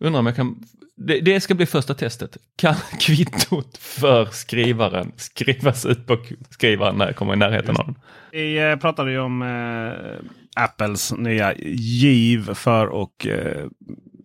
Undrar 0.03 0.21
om 0.21 0.27
jag 0.27 0.37
kan 0.37 0.65
det, 0.97 1.21
det, 1.21 1.41
ska 1.41 1.55
bli 1.55 1.67
första 1.67 1.95
testet. 1.95 2.37
Kan 2.57 2.75
kvittot 3.01 3.79
för 3.79 4.25
skrivaren 4.25 5.13
skrivas 5.17 5.87
ut 5.87 6.07
på 6.07 6.19
skrivaren 6.51 6.97
när 6.97 7.07
jag 7.07 7.17
kommer 7.17 7.33
i 7.33 7.37
närheten 7.37 7.77
av 7.77 7.87
den? 7.87 7.95
Vi 8.33 8.71
eh, 8.71 8.77
pratade 8.77 9.11
ju 9.11 9.21
om 9.21 9.43
eh, 9.43 10.63
Apples 10.65 11.13
nya 11.13 11.55
giv 11.75 12.55
för 12.55 13.03
att 13.03 13.27
eh, 13.27 13.65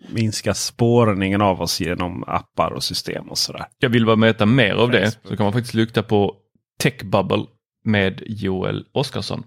minska 0.10 0.54
spårningen 0.54 1.42
av 1.42 1.62
oss 1.62 1.82
genom 1.82 2.24
appar 2.28 2.72
och 2.72 2.84
system 2.84 3.30
och 3.30 3.38
sådär. 3.38 3.66
Jag 3.80 3.90
vill 3.90 4.06
bara 4.06 4.16
mäta 4.16 4.46
mer 4.46 4.74
av 4.74 4.92
det 4.92 5.20
så 5.24 5.38
kan 5.38 5.44
man 5.44 5.54
faktiskt 5.54 5.74
lukta 5.74 6.04
på 6.04 6.36
Techbubble 6.80 7.46
med 7.84 8.24
Joel 8.26 8.86
Oskarsson. 8.92 9.44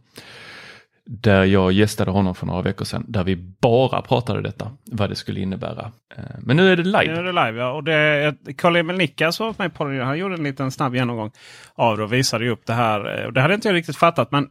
Där 1.13 1.45
jag 1.45 1.73
gästade 1.73 2.11
honom 2.11 2.35
för 2.35 2.47
några 2.47 2.63
veckor 2.63 2.85
sedan. 2.85 3.05
Där 3.09 3.25
vi 3.25 3.37
bara 3.37 4.03
pratade 4.03 4.43
detta. 4.43 4.71
Vad 4.85 5.11
det 5.11 5.17
skulle 5.17 5.41
innebära. 5.41 5.93
Eh, 6.17 6.25
men 6.39 6.57
nu 6.57 6.73
är 6.73 6.77
det 6.77 6.83
live. 6.83 7.07
Nu 7.07 7.15
är 7.15 7.23
det 7.23 7.47
live 7.47 7.61
ja. 7.61 7.73
Och 7.73 7.85
det, 7.85 8.35
Karl-Emil 8.57 8.97
Nickas 8.97 9.41
var 9.41 9.55
med 9.59 9.75
på 9.75 9.85
det. 9.85 10.05
Han 10.05 10.19
gjorde 10.19 10.35
en 10.35 10.43
liten 10.43 10.71
snabb 10.71 10.95
genomgång 10.95 11.31
av 11.75 11.97
det 11.97 12.03
och 12.03 12.13
visade 12.13 12.49
upp 12.49 12.67
det 12.67 12.73
här. 12.73 13.21
Eh, 13.21 13.27
och 13.27 13.33
det 13.33 13.41
hade 13.41 13.55
inte 13.55 13.69
jag 13.69 13.75
riktigt 13.75 13.97
fattat. 13.97 14.33
Men 14.33 14.49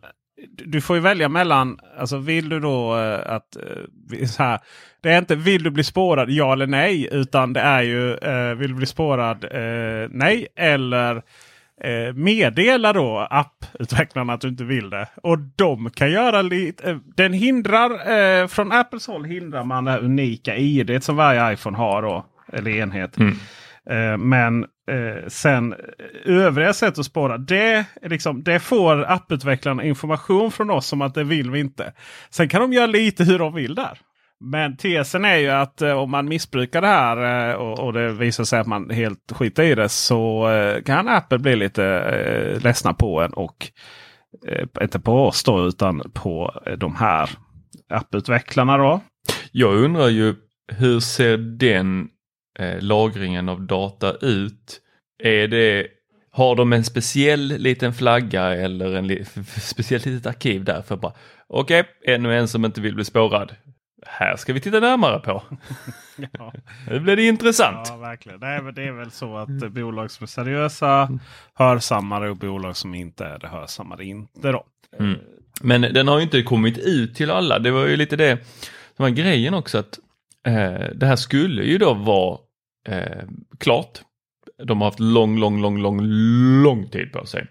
du 0.65 0.81
får 0.81 0.95
ju 0.95 1.01
välja 1.01 1.29
mellan, 1.29 1.79
alltså 1.99 2.17
vill 2.17 2.49
du 2.49 2.59
då 2.59 2.97
eh, 2.97 3.35
att... 3.35 3.57
Så 4.27 4.43
här, 4.43 4.59
det 5.01 5.11
är 5.11 5.17
inte 5.17 5.35
vill 5.35 5.63
du 5.63 5.69
bli 5.69 5.83
spårad 5.83 6.29
ja 6.29 6.53
eller 6.53 6.67
nej. 6.67 7.09
Utan 7.11 7.53
det 7.53 7.59
är 7.59 7.81
ju 7.81 8.17
vill 8.55 8.69
du 8.69 8.75
bli 8.75 8.85
spårad 8.85 9.45
nej 10.09 10.47
eller 10.55 11.21
eh, 11.81 12.13
meddela 12.13 12.93
då 12.93 13.27
apputvecklarna 13.29 14.33
att 14.33 14.41
du 14.41 14.47
inte 14.47 14.63
vill 14.63 14.89
det. 14.89 15.07
Och 15.23 15.39
de 15.39 15.89
kan 15.89 16.11
göra 16.11 16.41
lite. 16.41 16.89
Eh, 16.89 16.97
den 17.15 17.33
hindrar 17.33 18.11
eh, 18.11 18.47
från 18.47 18.71
Apples 18.71 19.07
håll 19.07 19.25
hindrar 19.25 19.63
man 19.63 19.85
det 19.85 19.99
unika 19.99 20.57
id 20.57 21.03
som 21.03 21.15
varje 21.15 21.53
iPhone 21.53 21.77
har 21.77 22.01
då. 22.01 22.25
Eller 22.53 22.71
enhet. 22.71 23.17
Mm. 23.17 23.35
Eh, 23.89 24.17
men 24.17 24.63
eh, 24.63 25.27
sen 25.27 25.75
övriga 26.25 26.73
sätt 26.73 26.99
att 26.99 27.05
spåra. 27.05 27.37
Det, 27.37 27.85
liksom, 28.01 28.43
det 28.43 28.59
får 28.59 29.11
apputvecklarna 29.11 29.83
information 29.83 30.51
från 30.51 30.69
oss 30.69 30.93
om 30.93 31.01
att 31.01 31.13
det 31.13 31.23
vill 31.23 31.51
vi 31.51 31.59
inte. 31.59 31.93
Sen 32.29 32.49
kan 32.49 32.61
de 32.61 32.73
göra 32.73 32.87
lite 32.87 33.23
hur 33.23 33.39
de 33.39 33.53
vill 33.53 33.75
där. 33.75 33.99
Men 34.41 34.77
tesen 34.77 35.25
är 35.25 35.37
ju 35.37 35.49
att 35.49 35.81
eh, 35.81 35.91
om 35.91 36.11
man 36.11 36.29
missbrukar 36.29 36.81
det 36.81 36.87
här 36.87 37.49
eh, 37.49 37.55
och, 37.55 37.79
och, 37.79 37.93
det 37.93 38.13
visar 38.13 38.43
sig 38.43 38.59
att 38.59 38.67
man 38.67 38.89
helt 38.89 39.31
skiter 39.31 39.63
i 39.63 39.75
det 39.75 39.89
så 39.89 40.49
eh, 40.49 40.83
kan 40.83 41.07
Apple 41.07 41.39
bli 41.39 41.55
lite 41.55 41.85
eh, 41.85 42.63
ledsna 42.63 42.93
på 42.93 43.21
en. 43.21 43.33
Och 43.33 43.71
eh, 44.47 44.67
inte 44.81 44.99
på 44.99 45.27
oss 45.27 45.43
då 45.43 45.67
utan 45.67 46.01
på 46.13 46.61
eh, 46.65 46.73
de 46.73 46.95
här 46.95 47.29
apputvecklarna. 47.89 48.77
Då. 48.77 49.01
Jag 49.51 49.75
undrar 49.75 50.07
ju 50.07 50.35
hur 50.71 50.99
ser 50.99 51.37
den 51.37 52.07
eh, 52.59 52.81
lagringen 52.81 53.49
av 53.49 53.61
data 53.61 54.13
ut? 54.21 54.81
Är 55.23 55.47
det 55.47 55.87
har 56.31 56.55
de 56.55 56.73
en 56.73 56.83
speciell 56.83 57.47
liten 57.47 57.93
flagga 57.93 58.55
eller 58.55 58.95
en 58.95 59.07
li 59.07 59.25
speciellt 59.61 60.05
litet 60.05 60.25
arkiv 60.25 60.63
där 60.63 60.81
för 60.81 60.97
bara 60.97 61.13
okej, 61.47 61.79
okay, 61.79 62.13
ännu 62.15 62.37
en 62.37 62.47
som 62.47 62.65
inte 62.65 62.81
vill 62.81 62.95
bli 62.95 63.05
spårad 63.05 63.55
här 64.05 64.35
ska 64.35 64.53
vi 64.53 64.59
titta 64.59 64.79
närmare 64.79 65.19
på. 65.19 65.43
ja. 66.31 66.53
Nu 66.87 66.99
blir 66.99 67.15
det 67.15 67.27
intressant. 67.27 67.87
Ja, 67.89 67.97
verkligen. 67.97 68.39
Det 68.39 68.47
är, 68.47 68.71
det 68.71 68.83
är 68.83 68.91
väl 68.91 69.11
så 69.11 69.37
att 69.37 69.49
mm. 69.49 69.73
bolag 69.73 70.11
som 70.11 70.23
är 70.23 70.27
seriösa 70.27 71.19
hörsammar 71.53 72.21
och 72.21 72.37
bolag 72.37 72.77
som 72.77 72.95
inte 72.95 73.25
är 73.25 73.39
det 73.39 73.47
hörsammar 73.47 74.01
inte. 74.01 74.51
Då. 74.51 74.65
Mm. 74.99 75.19
Men 75.61 75.81
den 75.81 76.07
har 76.07 76.17
ju 76.17 76.23
inte 76.23 76.41
kommit 76.41 76.77
ut 76.77 77.15
till 77.15 77.31
alla. 77.31 77.59
Det 77.59 77.71
var 77.71 77.85
ju 77.85 77.97
lite 77.97 78.15
det 78.15 78.37
som 78.95 79.03
var 79.03 79.09
grejen 79.09 79.53
också 79.53 79.77
att 79.77 79.99
eh, 80.47 80.89
det 80.95 81.05
här 81.05 81.15
skulle 81.15 81.63
ju 81.63 81.77
då 81.77 81.93
vara 81.93 82.37
eh, 82.87 83.23
klart. 83.59 84.01
De 84.63 84.81
har 84.81 84.87
haft 84.87 84.99
lång, 84.99 85.39
lång, 85.39 85.61
lång, 85.61 85.77
lång, 85.77 86.01
lång 86.63 86.89
tid 86.89 87.11
på 87.11 87.25
sig. 87.25 87.47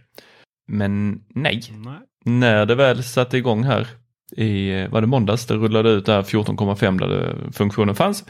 Men 0.69 1.25
nej. 1.29 1.61
nej. 1.71 1.99
När 2.25 2.67
det 2.67 2.75
väl 2.75 3.03
satte 3.03 3.39
igång 3.39 3.65
här 3.65 3.87
i, 4.33 4.81
eh, 4.81 4.91
var 4.91 5.01
det 5.01 5.07
måndags, 5.07 5.47
det 5.47 5.55
rullade 5.55 5.91
ut 5.91 6.07
där 6.07 6.23
14,5 6.23 6.99
där 6.99 7.37
funktionen 7.53 7.95
fanns. 7.95 8.25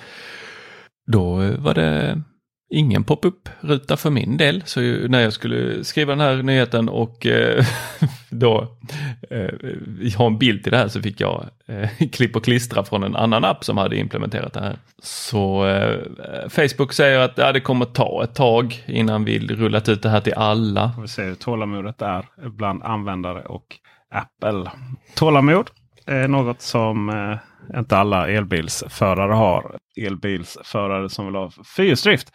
Då 1.07 1.43
eh, 1.43 1.59
var 1.59 1.75
det 1.75 2.23
ingen 2.71 3.05
pop-up-ruta 3.05 3.97
för 3.97 4.11
min 4.11 4.37
del. 4.37 4.63
Så 4.67 4.81
när 4.81 5.21
jag 5.21 5.33
skulle 5.33 5.85
skriva 5.85 6.13
den 6.13 6.21
här 6.21 6.43
nyheten 6.43 6.89
och 6.89 7.27
eh, 7.27 7.65
då 8.31 8.79
eh, 9.31 10.15
ha 10.17 10.27
en 10.27 10.39
bild 10.39 10.63
till 10.63 10.73
det 10.73 10.79
här 10.79 10.89
så 10.89 11.03
fick 11.03 11.21
jag 11.21 11.45
eh, 11.67 11.89
klipp 12.13 12.37
och 12.37 12.45
klistra 12.45 12.85
från 12.85 13.05
en 13.05 13.17
annan 13.17 13.45
app 13.45 13.65
som 13.65 13.79
hade 13.79 13.97
implementerat 13.97 14.53
det 14.53 14.61
här. 14.61 14.79
Så 15.03 15.67
eh, 15.67 15.99
Facebook 16.49 16.93
säger 16.93 17.19
att 17.19 17.39
ja, 17.39 17.53
det 17.53 17.61
kommer 17.61 17.85
ta 17.85 18.25
ett 18.25 18.35
tag 18.35 18.85
innan 18.87 19.25
vi 19.25 19.39
rullat 19.39 19.89
ut 19.89 20.03
det 20.03 20.09
här 20.09 20.21
till 20.21 20.35
alla. 20.35 20.93
Vi 20.97 21.01
får 21.01 21.07
se 21.07 21.23
hur 21.23 21.35
tålamodet 21.35 22.03
är 22.03 22.27
bland 22.49 22.83
användare 22.83 23.43
och 23.43 23.67
Apple. 24.11 24.71
Tålamod 25.15 25.71
är 26.09 26.29
något 26.29 26.61
som 26.61 27.09
eh, 27.09 27.79
inte 27.79 27.97
alla 27.97 28.29
elbilsförare 28.29 29.33
har. 29.33 29.79
Elbilsförare 29.97 31.09
som 31.09 31.27
vill 31.27 31.35
ha 31.35 31.51
fyrhjulsdrift. 31.77 32.33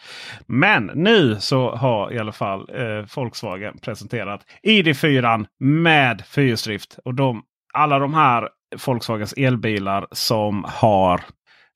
Men 0.48 0.92
nu 0.96 1.40
så 1.40 1.76
har 1.76 2.14
i 2.14 2.20
alla 2.20 2.32
fall 2.32 2.70
eh, 2.74 3.06
Volkswagen 3.16 3.78
presenterat 3.82 4.42
ID4 4.68 5.46
med 5.60 6.24
fyrhjulsdrift. 6.26 7.00
Och 7.06 7.14
de, 7.14 7.44
alla 7.74 8.00
de 8.00 8.14
här 8.14 8.50
Volkswagens 8.86 9.34
elbilar 9.34 10.08
som 10.12 10.66
har 10.68 11.22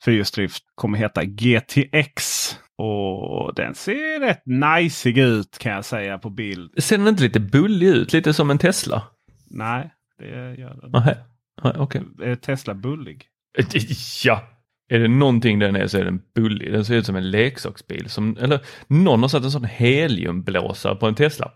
fyrhjulsdrift 0.05 0.63
kommer 0.75 0.97
heta 0.97 1.23
GTX. 1.23 2.49
Och 2.77 3.55
den 3.55 3.75
ser 3.75 4.19
rätt 4.19 4.41
nice 4.45 5.09
ut 5.09 5.57
kan 5.59 5.71
jag 5.71 5.85
säga 5.85 6.17
på 6.17 6.29
bild. 6.29 6.83
Ser 6.83 6.97
den 6.97 7.07
inte 7.07 7.23
lite 7.23 7.39
bullig 7.39 7.87
ut? 7.87 8.13
Lite 8.13 8.33
som 8.33 8.49
en 8.49 8.57
Tesla? 8.57 9.03
Nej, 9.49 9.93
det 10.19 10.55
gör 10.55 10.79
den 10.81 10.91
Nej, 10.91 11.15
Okay. 11.63 12.01
Är 12.21 12.35
Tesla 12.35 12.73
bullig? 12.73 13.25
Ja, 14.23 14.43
är 14.89 14.99
det 14.99 15.07
någonting 15.07 15.59
den 15.59 15.75
är 15.75 15.87
så 15.87 15.97
är 15.97 16.05
den 16.05 16.21
bullig. 16.35 16.71
Den 16.71 16.85
ser 16.85 16.95
ut 16.95 17.05
som 17.05 17.15
en 17.15 17.31
leksaksbil. 17.31 18.09
Som, 18.09 18.37
eller 18.39 18.59
någon 18.87 19.21
har 19.21 19.29
satt 19.29 19.43
en 19.43 19.51
sån 19.51 19.63
heliumblåsare 19.63 20.95
på 20.95 21.07
en 21.07 21.15
Tesla. 21.15 21.51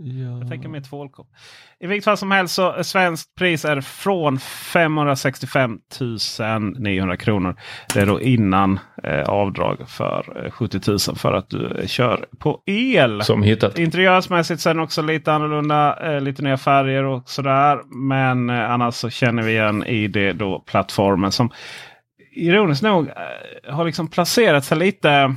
Ja. 0.00 0.38
Jag 0.38 0.48
tänker 0.48 0.68
mig 0.68 0.82
tvålkopp. 0.82 1.26
I 1.80 1.86
vilket 1.86 2.04
fall 2.04 2.16
som 2.16 2.30
helst 2.30 2.54
så 2.54 2.84
svenskt 2.84 3.34
pris 3.34 3.64
är 3.64 3.80
från 3.80 4.38
565 4.38 5.78
900 6.78 7.16
kronor. 7.16 7.56
Det 7.94 8.00
är 8.00 8.06
då 8.06 8.20
innan 8.20 8.80
eh, 9.02 9.22
avdrag 9.22 9.88
för 9.88 10.44
eh, 10.44 10.50
70 10.50 10.80
000 10.90 10.98
för 10.98 11.32
att 11.32 11.50
du 11.50 11.66
eh, 11.66 11.86
kör 11.86 12.26
på 12.38 12.62
el. 12.66 13.22
Som 13.22 13.42
hittat. 13.42 13.78
Interiörsmässigt 13.78 14.64
den 14.64 14.80
också 14.80 15.02
lite 15.02 15.32
annorlunda. 15.32 16.14
Eh, 16.14 16.20
lite 16.20 16.42
nya 16.42 16.56
färger 16.56 17.04
och 17.04 17.28
sådär. 17.28 17.80
Men 18.08 18.50
eh, 18.50 18.70
annars 18.70 18.94
så 18.94 19.10
känner 19.10 19.42
vi 19.42 19.52
igen 19.52 19.84
i 19.84 20.08
det 20.08 20.32
då 20.32 20.64
plattformen 20.66 21.32
som 21.32 21.50
ironiskt 22.32 22.82
nog 22.82 23.08
eh, 23.08 23.74
har 23.74 23.84
liksom 23.84 24.08
placerat 24.08 24.64
sig 24.64 24.78
lite 24.78 25.34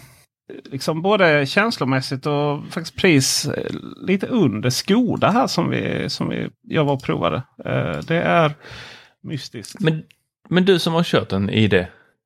liksom 0.64 1.02
både 1.02 1.46
känslomässigt 1.46 2.26
och 2.26 2.66
faktiskt 2.70 2.96
pris 2.96 3.46
eh, 3.46 3.76
lite 4.02 4.28
under 4.28 4.70
Skoda 4.70 5.30
här 5.30 5.48
som, 5.48 5.70
vi, 5.70 6.10
som 6.10 6.30
vi, 6.30 6.50
jag 6.62 6.86
var 6.86 6.94
och 6.94 7.04
provade. 7.04 7.44
Eh, 7.66 8.00
det 8.08 8.22
är 8.22 8.54
mystiskt. 9.24 9.80
Men, 9.80 10.04
men 10.50 10.66
du 10.66 10.80
som 10.80 10.94
har 10.94 11.04
kört 11.04 11.32
en 11.32 11.50
ID 11.50 11.86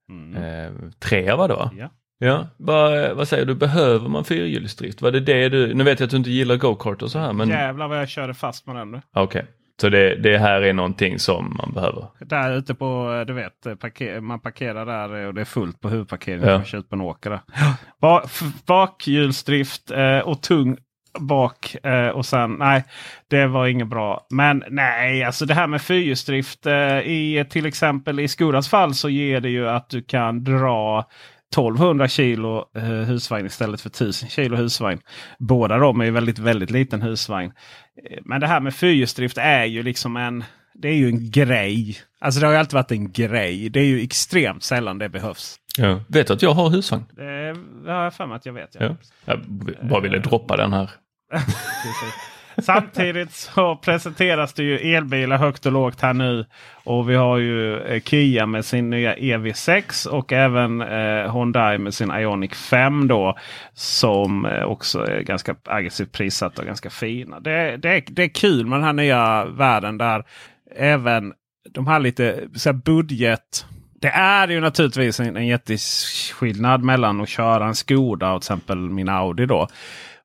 mm. 0.10 0.44
eh, 0.44 0.90
trea 1.00 1.48
då? 1.48 1.72
Ja. 1.78 1.90
Ja, 2.18 2.48
vad, 2.58 3.16
vad 3.16 3.28
säger 3.28 3.46
du, 3.46 3.56
behöver 3.56 4.10
man 4.10 4.26
fyrhjulsdrift? 4.26 5.02
Var 5.02 5.12
det 5.12 5.20
det 5.20 5.50
du, 5.50 5.74
nu 5.74 5.84
vet 5.84 6.00
jag 6.00 6.08
att 6.08 6.12
du 6.12 6.18
inte 6.18 6.30
gillar 6.30 6.56
go-kart 6.56 7.02
och 7.02 7.12
så 7.12 7.20
här 7.20 7.34
men... 7.34 7.50
Jävlar 7.50 7.88
vad 7.88 8.00
jag 8.00 8.10
körde 8.10 8.34
fast 8.34 8.68
med 8.68 8.76
den 8.76 8.92
nu. 8.92 9.02
Okej. 9.14 9.24
Okay. 9.24 9.54
Så 9.82 9.90
det, 9.90 10.16
det, 10.16 10.38
här 10.38 10.62
är 10.62 10.74
någonting 10.74 11.20
som 11.20 11.58
man 11.58 11.74
behöver? 11.74 12.06
Där 12.20 12.52
ute 12.52 12.76
på, 12.76 13.24
du 13.28 13.34
vet, 13.34 13.80
parker, 13.80 14.20
man 14.20 14.40
parkerar 14.40 14.86
där 14.86 15.28
och 15.28 15.34
det 15.34 15.42
är 15.42 15.46
fullt 15.46 15.82
på 15.82 15.90
huvudparkeringen. 15.90 16.50
Ja. 16.50 16.58
Man 16.58 16.66
kör 16.66 16.78
ut 16.78 16.90
på 16.90 16.96
en 16.96 17.02
åker 17.02 17.30
där. 17.30 17.42
bakhjulsdrift 18.66 19.92
eh, 19.92 20.20
och 20.20 20.42
tung 20.42 20.78
bak 21.20 21.76
eh, 21.86 22.08
och 22.08 22.26
sen 22.26 22.56
nej, 22.60 22.84
det 23.28 23.48
var 23.48 23.68
inget 23.68 23.88
bra. 23.88 24.28
Men 24.30 24.64
nej, 24.70 25.24
alltså 25.24 25.46
det 25.46 25.54
här 25.54 25.68
med 25.68 25.82
fyrhjulsdrift 25.82 26.66
eh, 26.66 27.00
i 27.00 27.46
till 27.50 27.66
exempel 27.66 28.20
i 28.20 28.28
Skodas 28.28 28.70
fall 28.70 28.94
så 28.94 29.10
ger 29.10 29.42
det 29.42 29.50
ju 29.50 29.70
att 29.70 29.90
du 29.90 30.02
kan 30.02 30.44
dra 30.44 31.10
1200 31.56 32.08
kilo 32.08 32.65
eh, 32.76 32.84
husvagn 32.84 33.46
istället 33.46 33.82
för 33.82 33.89
1000 33.89 34.30
kilo 34.30 34.56
husvagn. 34.56 35.00
Båda 35.39 35.78
de 35.78 36.02
är 36.02 36.12
väldigt, 36.12 36.39
väldigt 36.39 36.72
liten 36.72 37.02
husvagn. 37.02 37.52
Eh, 38.10 38.20
men 38.26 38.41
det 38.41 38.48
här 38.48 38.60
med 38.60 38.76
fyrhjulsdrift 38.76 39.38
är 39.38 39.65
ju 39.65 39.84
liksom 39.84 40.18
en 40.18 40.44
det 40.74 40.88
är 40.88 40.94
ju 40.94 41.08
en 41.08 41.32
grej. 41.32 41.98
Alltså 42.20 42.39
det 42.39 42.46
har 42.46 42.54
ju 42.54 42.60
alltid 42.60 42.74
varit 42.74 42.91
en 42.91 43.12
grej. 43.12 43.70
Det 43.70 43.80
är 43.80 43.86
ju 43.86 44.04
extremt 44.04 44.63
sällan 44.63 44.98
det 44.98 45.10
behövs. 45.10 45.56
Ja. 45.78 46.00
Vet 46.08 46.28
du 46.28 46.34
att 46.34 46.41
jag 46.41 46.54
har 46.54 46.70
husvagn? 46.70 47.06
Det 47.15 47.91
har 47.91 48.04
jag 48.04 48.13
för 48.13 48.26
mig 48.26 48.36
att 48.36 48.46
jag 48.46 48.54
vet. 48.54 48.76
Ja. 48.80 48.86
Ja. 48.86 48.96
Jag 49.26 49.39
bara 49.89 50.00
ville 50.02 50.20
droppa 50.20 50.58
den 50.58 50.74
här. 50.74 50.89
Samtidigt 52.58 53.32
så 53.32 53.76
presenteras 53.76 54.54
det 54.54 54.63
ju 54.63 54.78
elbilar 54.78 55.38
högt 55.38 55.65
och 55.65 55.72
lågt 55.72 56.02
här 56.02 56.13
nu. 56.13 56.46
Och 56.84 57.10
vi 57.10 57.15
har 57.15 57.38
ju 57.38 57.80
eh, 57.80 58.02
Kia 58.02 58.46
med 58.46 58.65
sin 58.65 58.89
nya 58.89 59.15
EV6 59.15 60.08
och 60.08 60.34
även 60.34 60.82
eh, 60.82 61.34
Hyundai 61.34 61.78
med 61.78 61.94
sin 61.94 62.12
Ioniq 62.12 62.56
5 62.56 63.08
då. 63.08 63.38
Som 63.74 64.46
eh, 64.46 64.63
också 64.63 65.00
är 65.00 65.22
ganska 65.22 65.56
aggressivt 65.65 66.12
prissatta 66.12 66.62
och 66.62 66.68
ganska 66.68 66.89
fina. 66.89 67.39
Det, 67.39 67.78
det, 67.78 68.04
det 68.08 68.24
är 68.24 68.30
kul 68.30 68.65
med 68.65 68.80
den 68.80 68.86
här 68.86 68.94
nya 68.94 69.46
världen 69.46 69.98
där 69.98 70.24
även 70.76 71.34
de 71.70 71.88
här 71.88 72.00
lite 72.00 72.48
så 72.56 72.70
här 72.70 72.78
budget 72.86 73.65
det 74.02 74.10
är 74.10 74.48
ju 74.48 74.60
naturligtvis 74.60 75.20
en, 75.20 75.38
en 75.38 75.48
jätteskillnad 75.48 76.84
mellan 76.84 77.22
att 77.22 77.30
köra 77.30 77.65
en 77.65 77.76
Skoda 77.76 78.34
och 78.34 78.41
till 78.41 78.46
exempel 78.46 78.78
min 78.78 79.10
Audi. 79.10 79.46
då. 79.46 79.68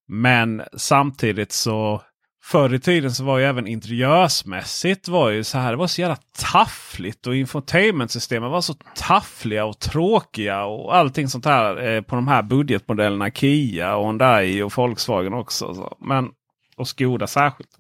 Men 0.09 0.63
samtidigt 0.77 1.53
så 1.53 2.03
Förr 2.43 2.75
i 2.75 2.81
tiden 2.81 3.13
så 3.13 3.25
var 3.25 3.39
ju 3.39 3.45
även 3.45 3.67
interiörsmässigt 3.67 5.09
var 5.09 5.31
ju 5.31 5.45
så 5.45 5.59
här. 5.59 5.71
Det 5.71 5.77
var 5.77 5.87
så 5.87 6.01
jävla 6.01 6.19
taffligt 6.53 7.27
och 7.27 7.37
infotainmentsystemen 7.37 8.51
var 8.51 8.61
så 8.61 8.75
taffliga 8.95 9.65
och 9.65 9.79
tråkiga. 9.79 10.65
Och 10.65 10.97
allting 10.97 11.29
sånt 11.29 11.45
här 11.45 11.89
eh, 11.89 12.01
på 12.03 12.15
de 12.15 12.29
här 12.29 12.43
budgetmodellerna. 12.43 13.31
Kia 13.31 13.97
och 13.97 14.07
Hyundai 14.07 14.63
och 14.63 14.73
Volkswagen 14.77 15.35
också. 15.35 15.75
Så. 15.75 15.97
Men, 16.01 16.29
och 16.77 16.89
Skoda 16.89 17.27
särskilt. 17.27 17.71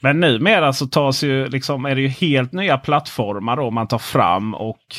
Men 0.00 0.20
numera 0.20 0.72
så 0.72 0.86
tas 0.86 1.22
ju 1.22 1.48
liksom, 1.48 1.84
är 1.84 1.94
det 1.94 2.00
ju 2.00 2.08
helt 2.08 2.52
nya 2.52 2.78
plattformar 2.78 3.56
då 3.56 3.70
man 3.70 3.88
tar 3.88 3.98
fram. 3.98 4.54
och 4.54 4.96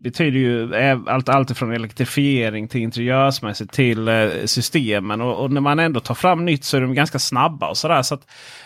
betyder 0.00 0.38
ju 0.38 0.74
allt, 1.06 1.28
allt 1.28 1.58
från 1.58 1.72
elektrifiering 1.72 2.68
till 2.68 2.80
interiörsmässigt 2.80 3.72
till 3.72 4.08
eh, 4.08 4.28
systemen. 4.44 5.20
Och, 5.20 5.42
och, 5.42 5.50
när 5.52 5.60
man 5.60 5.78
ändå 5.78 6.00
tar 6.00 6.14
fram 6.14 6.44
nytt 6.44 6.64
så 6.64 6.76
är 6.76 6.80
de 6.80 6.94
ganska 6.94 7.18
snabba. 7.18 7.68
och 7.68 7.76
sådär. 7.76 8.02
Så 8.02 8.18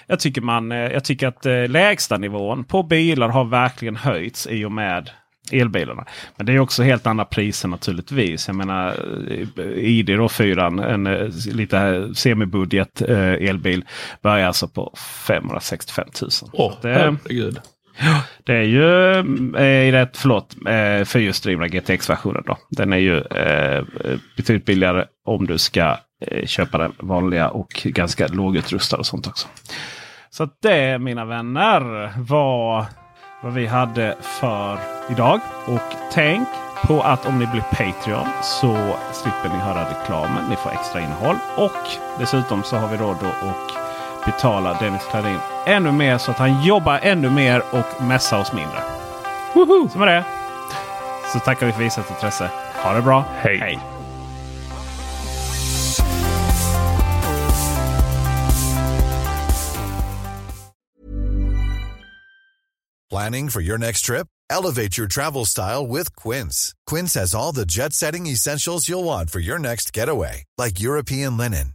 jag, 0.07 0.21
tycker 0.21 0.41
man, 0.41 0.73
eh, 0.73 0.79
jag 0.79 1.05
tycker 1.05 1.29
att 1.29 1.47
eh, 1.47 1.69
lägstanivån 1.69 2.65
på 2.65 2.83
bilar 2.83 3.29
har 3.29 3.45
verkligen 3.45 3.97
höjts 3.97 4.47
i 4.47 4.65
och 4.65 4.73
med 4.73 5.11
elbilarna. 5.53 6.05
Men 6.37 6.47
det 6.47 6.53
är 6.53 6.59
också 6.59 6.83
helt 6.83 7.07
andra 7.07 7.25
priser 7.25 7.69
naturligtvis. 7.69 8.47
Jag 8.47 8.57
menar 8.57 8.95
ID 9.77 10.07
då 10.07 10.29
4, 10.29 10.67
en 10.67 11.07
eh, 11.07 11.29
lite 11.47 12.09
semibudget 12.15 13.03
eh, 13.03 13.19
elbil 13.19 13.85
börjar 14.23 14.47
alltså 14.47 14.69
på 14.69 14.95
565 15.27 16.09
000. 16.23 16.31
Åh, 16.53 16.71
oh, 16.71 16.75
herregud. 16.83 17.61
Det 18.45 18.53
är 18.53 18.63
ju 18.63 19.11
eh, 19.57 19.93
rätt, 19.93 20.17
förlåt, 20.17 20.57
eh, 20.67 21.05
fyrhjulsdrivna 21.05 21.69
GTX-versionen. 21.69 22.43
då. 22.47 22.59
Den 22.71 22.93
är 22.93 22.97
ju 22.97 23.19
eh, 23.19 23.85
betydligt 24.37 24.65
billigare 24.65 25.05
om 25.25 25.47
du 25.47 25.59
ska 25.59 25.97
eh, 26.27 26.47
köpa 26.47 26.79
den 26.79 26.93
vanliga 26.99 27.49
och 27.49 27.71
ganska 27.85 28.27
lågutrustad 28.27 28.97
och 28.97 29.07
sånt 29.07 29.27
också. 29.27 29.49
Så 30.31 30.49
det 30.63 30.99
mina 30.99 31.25
vänner 31.25 32.13
var 32.19 32.87
vad 33.43 33.55
vi 33.55 33.67
hade 33.67 34.17
för 34.21 34.79
idag. 35.11 35.41
Och 35.67 35.97
tänk 36.13 36.49
på 36.83 37.01
att 37.01 37.27
om 37.27 37.39
ni 37.39 37.47
blir 37.47 37.63
Patreon 37.63 38.29
så 38.43 38.97
slipper 39.13 39.49
ni 39.49 39.59
höra 39.59 39.91
reklamen. 39.91 40.51
Ni 40.51 40.57
får 40.57 40.71
extra 40.71 41.01
innehåll. 41.01 41.37
Och 41.57 41.89
dessutom 42.19 42.63
så 42.63 42.77
har 42.77 42.89
vi 42.89 42.97
råd 42.97 43.17
att 43.17 43.75
betala 44.25 44.79
Dennis 44.81 45.03
Klarin 45.11 45.39
ännu 45.67 45.93
mer 45.93 46.19
så 46.19 46.31
att 46.31 46.39
han 46.39 46.63
jobbar 46.63 47.01
ännu 47.03 47.31
mer 47.31 47.63
och 47.71 48.03
mässar 48.03 48.39
oss 48.39 48.53
mindre. 48.53 48.79
Woho! 49.55 49.89
Så 49.93 49.99
med 49.99 50.09
det 50.09 50.25
så 51.33 51.41
tackar 51.41 51.67
vi 51.67 51.73
för 51.73 51.83
visat 51.83 52.11
intresse. 52.11 52.51
Ha 52.83 52.93
det 52.93 53.03
bra. 53.03 53.25
Hej. 53.43 53.59
Hej. 53.59 53.81
Planning 63.11 63.49
for 63.49 63.61
your 63.61 63.79
next 63.79 64.07
trip? 64.07 64.27
Elevate 64.51 64.99
your 64.99 65.07
travel 65.07 65.45
style 65.45 65.87
with 65.87 66.17
Quince. 66.17 66.75
Quince 66.91 67.15
has 67.15 67.35
all 67.35 67.53
the 67.53 67.65
jet 67.65 67.93
setting 67.93 68.27
essentials 68.27 68.89
you'll 68.89 69.05
want 69.05 69.31
for 69.31 69.41
your 69.41 69.59
next 69.59 69.97
getaway. 69.97 70.43
Like 70.59 70.81
European 70.81 71.37
linen 71.37 71.75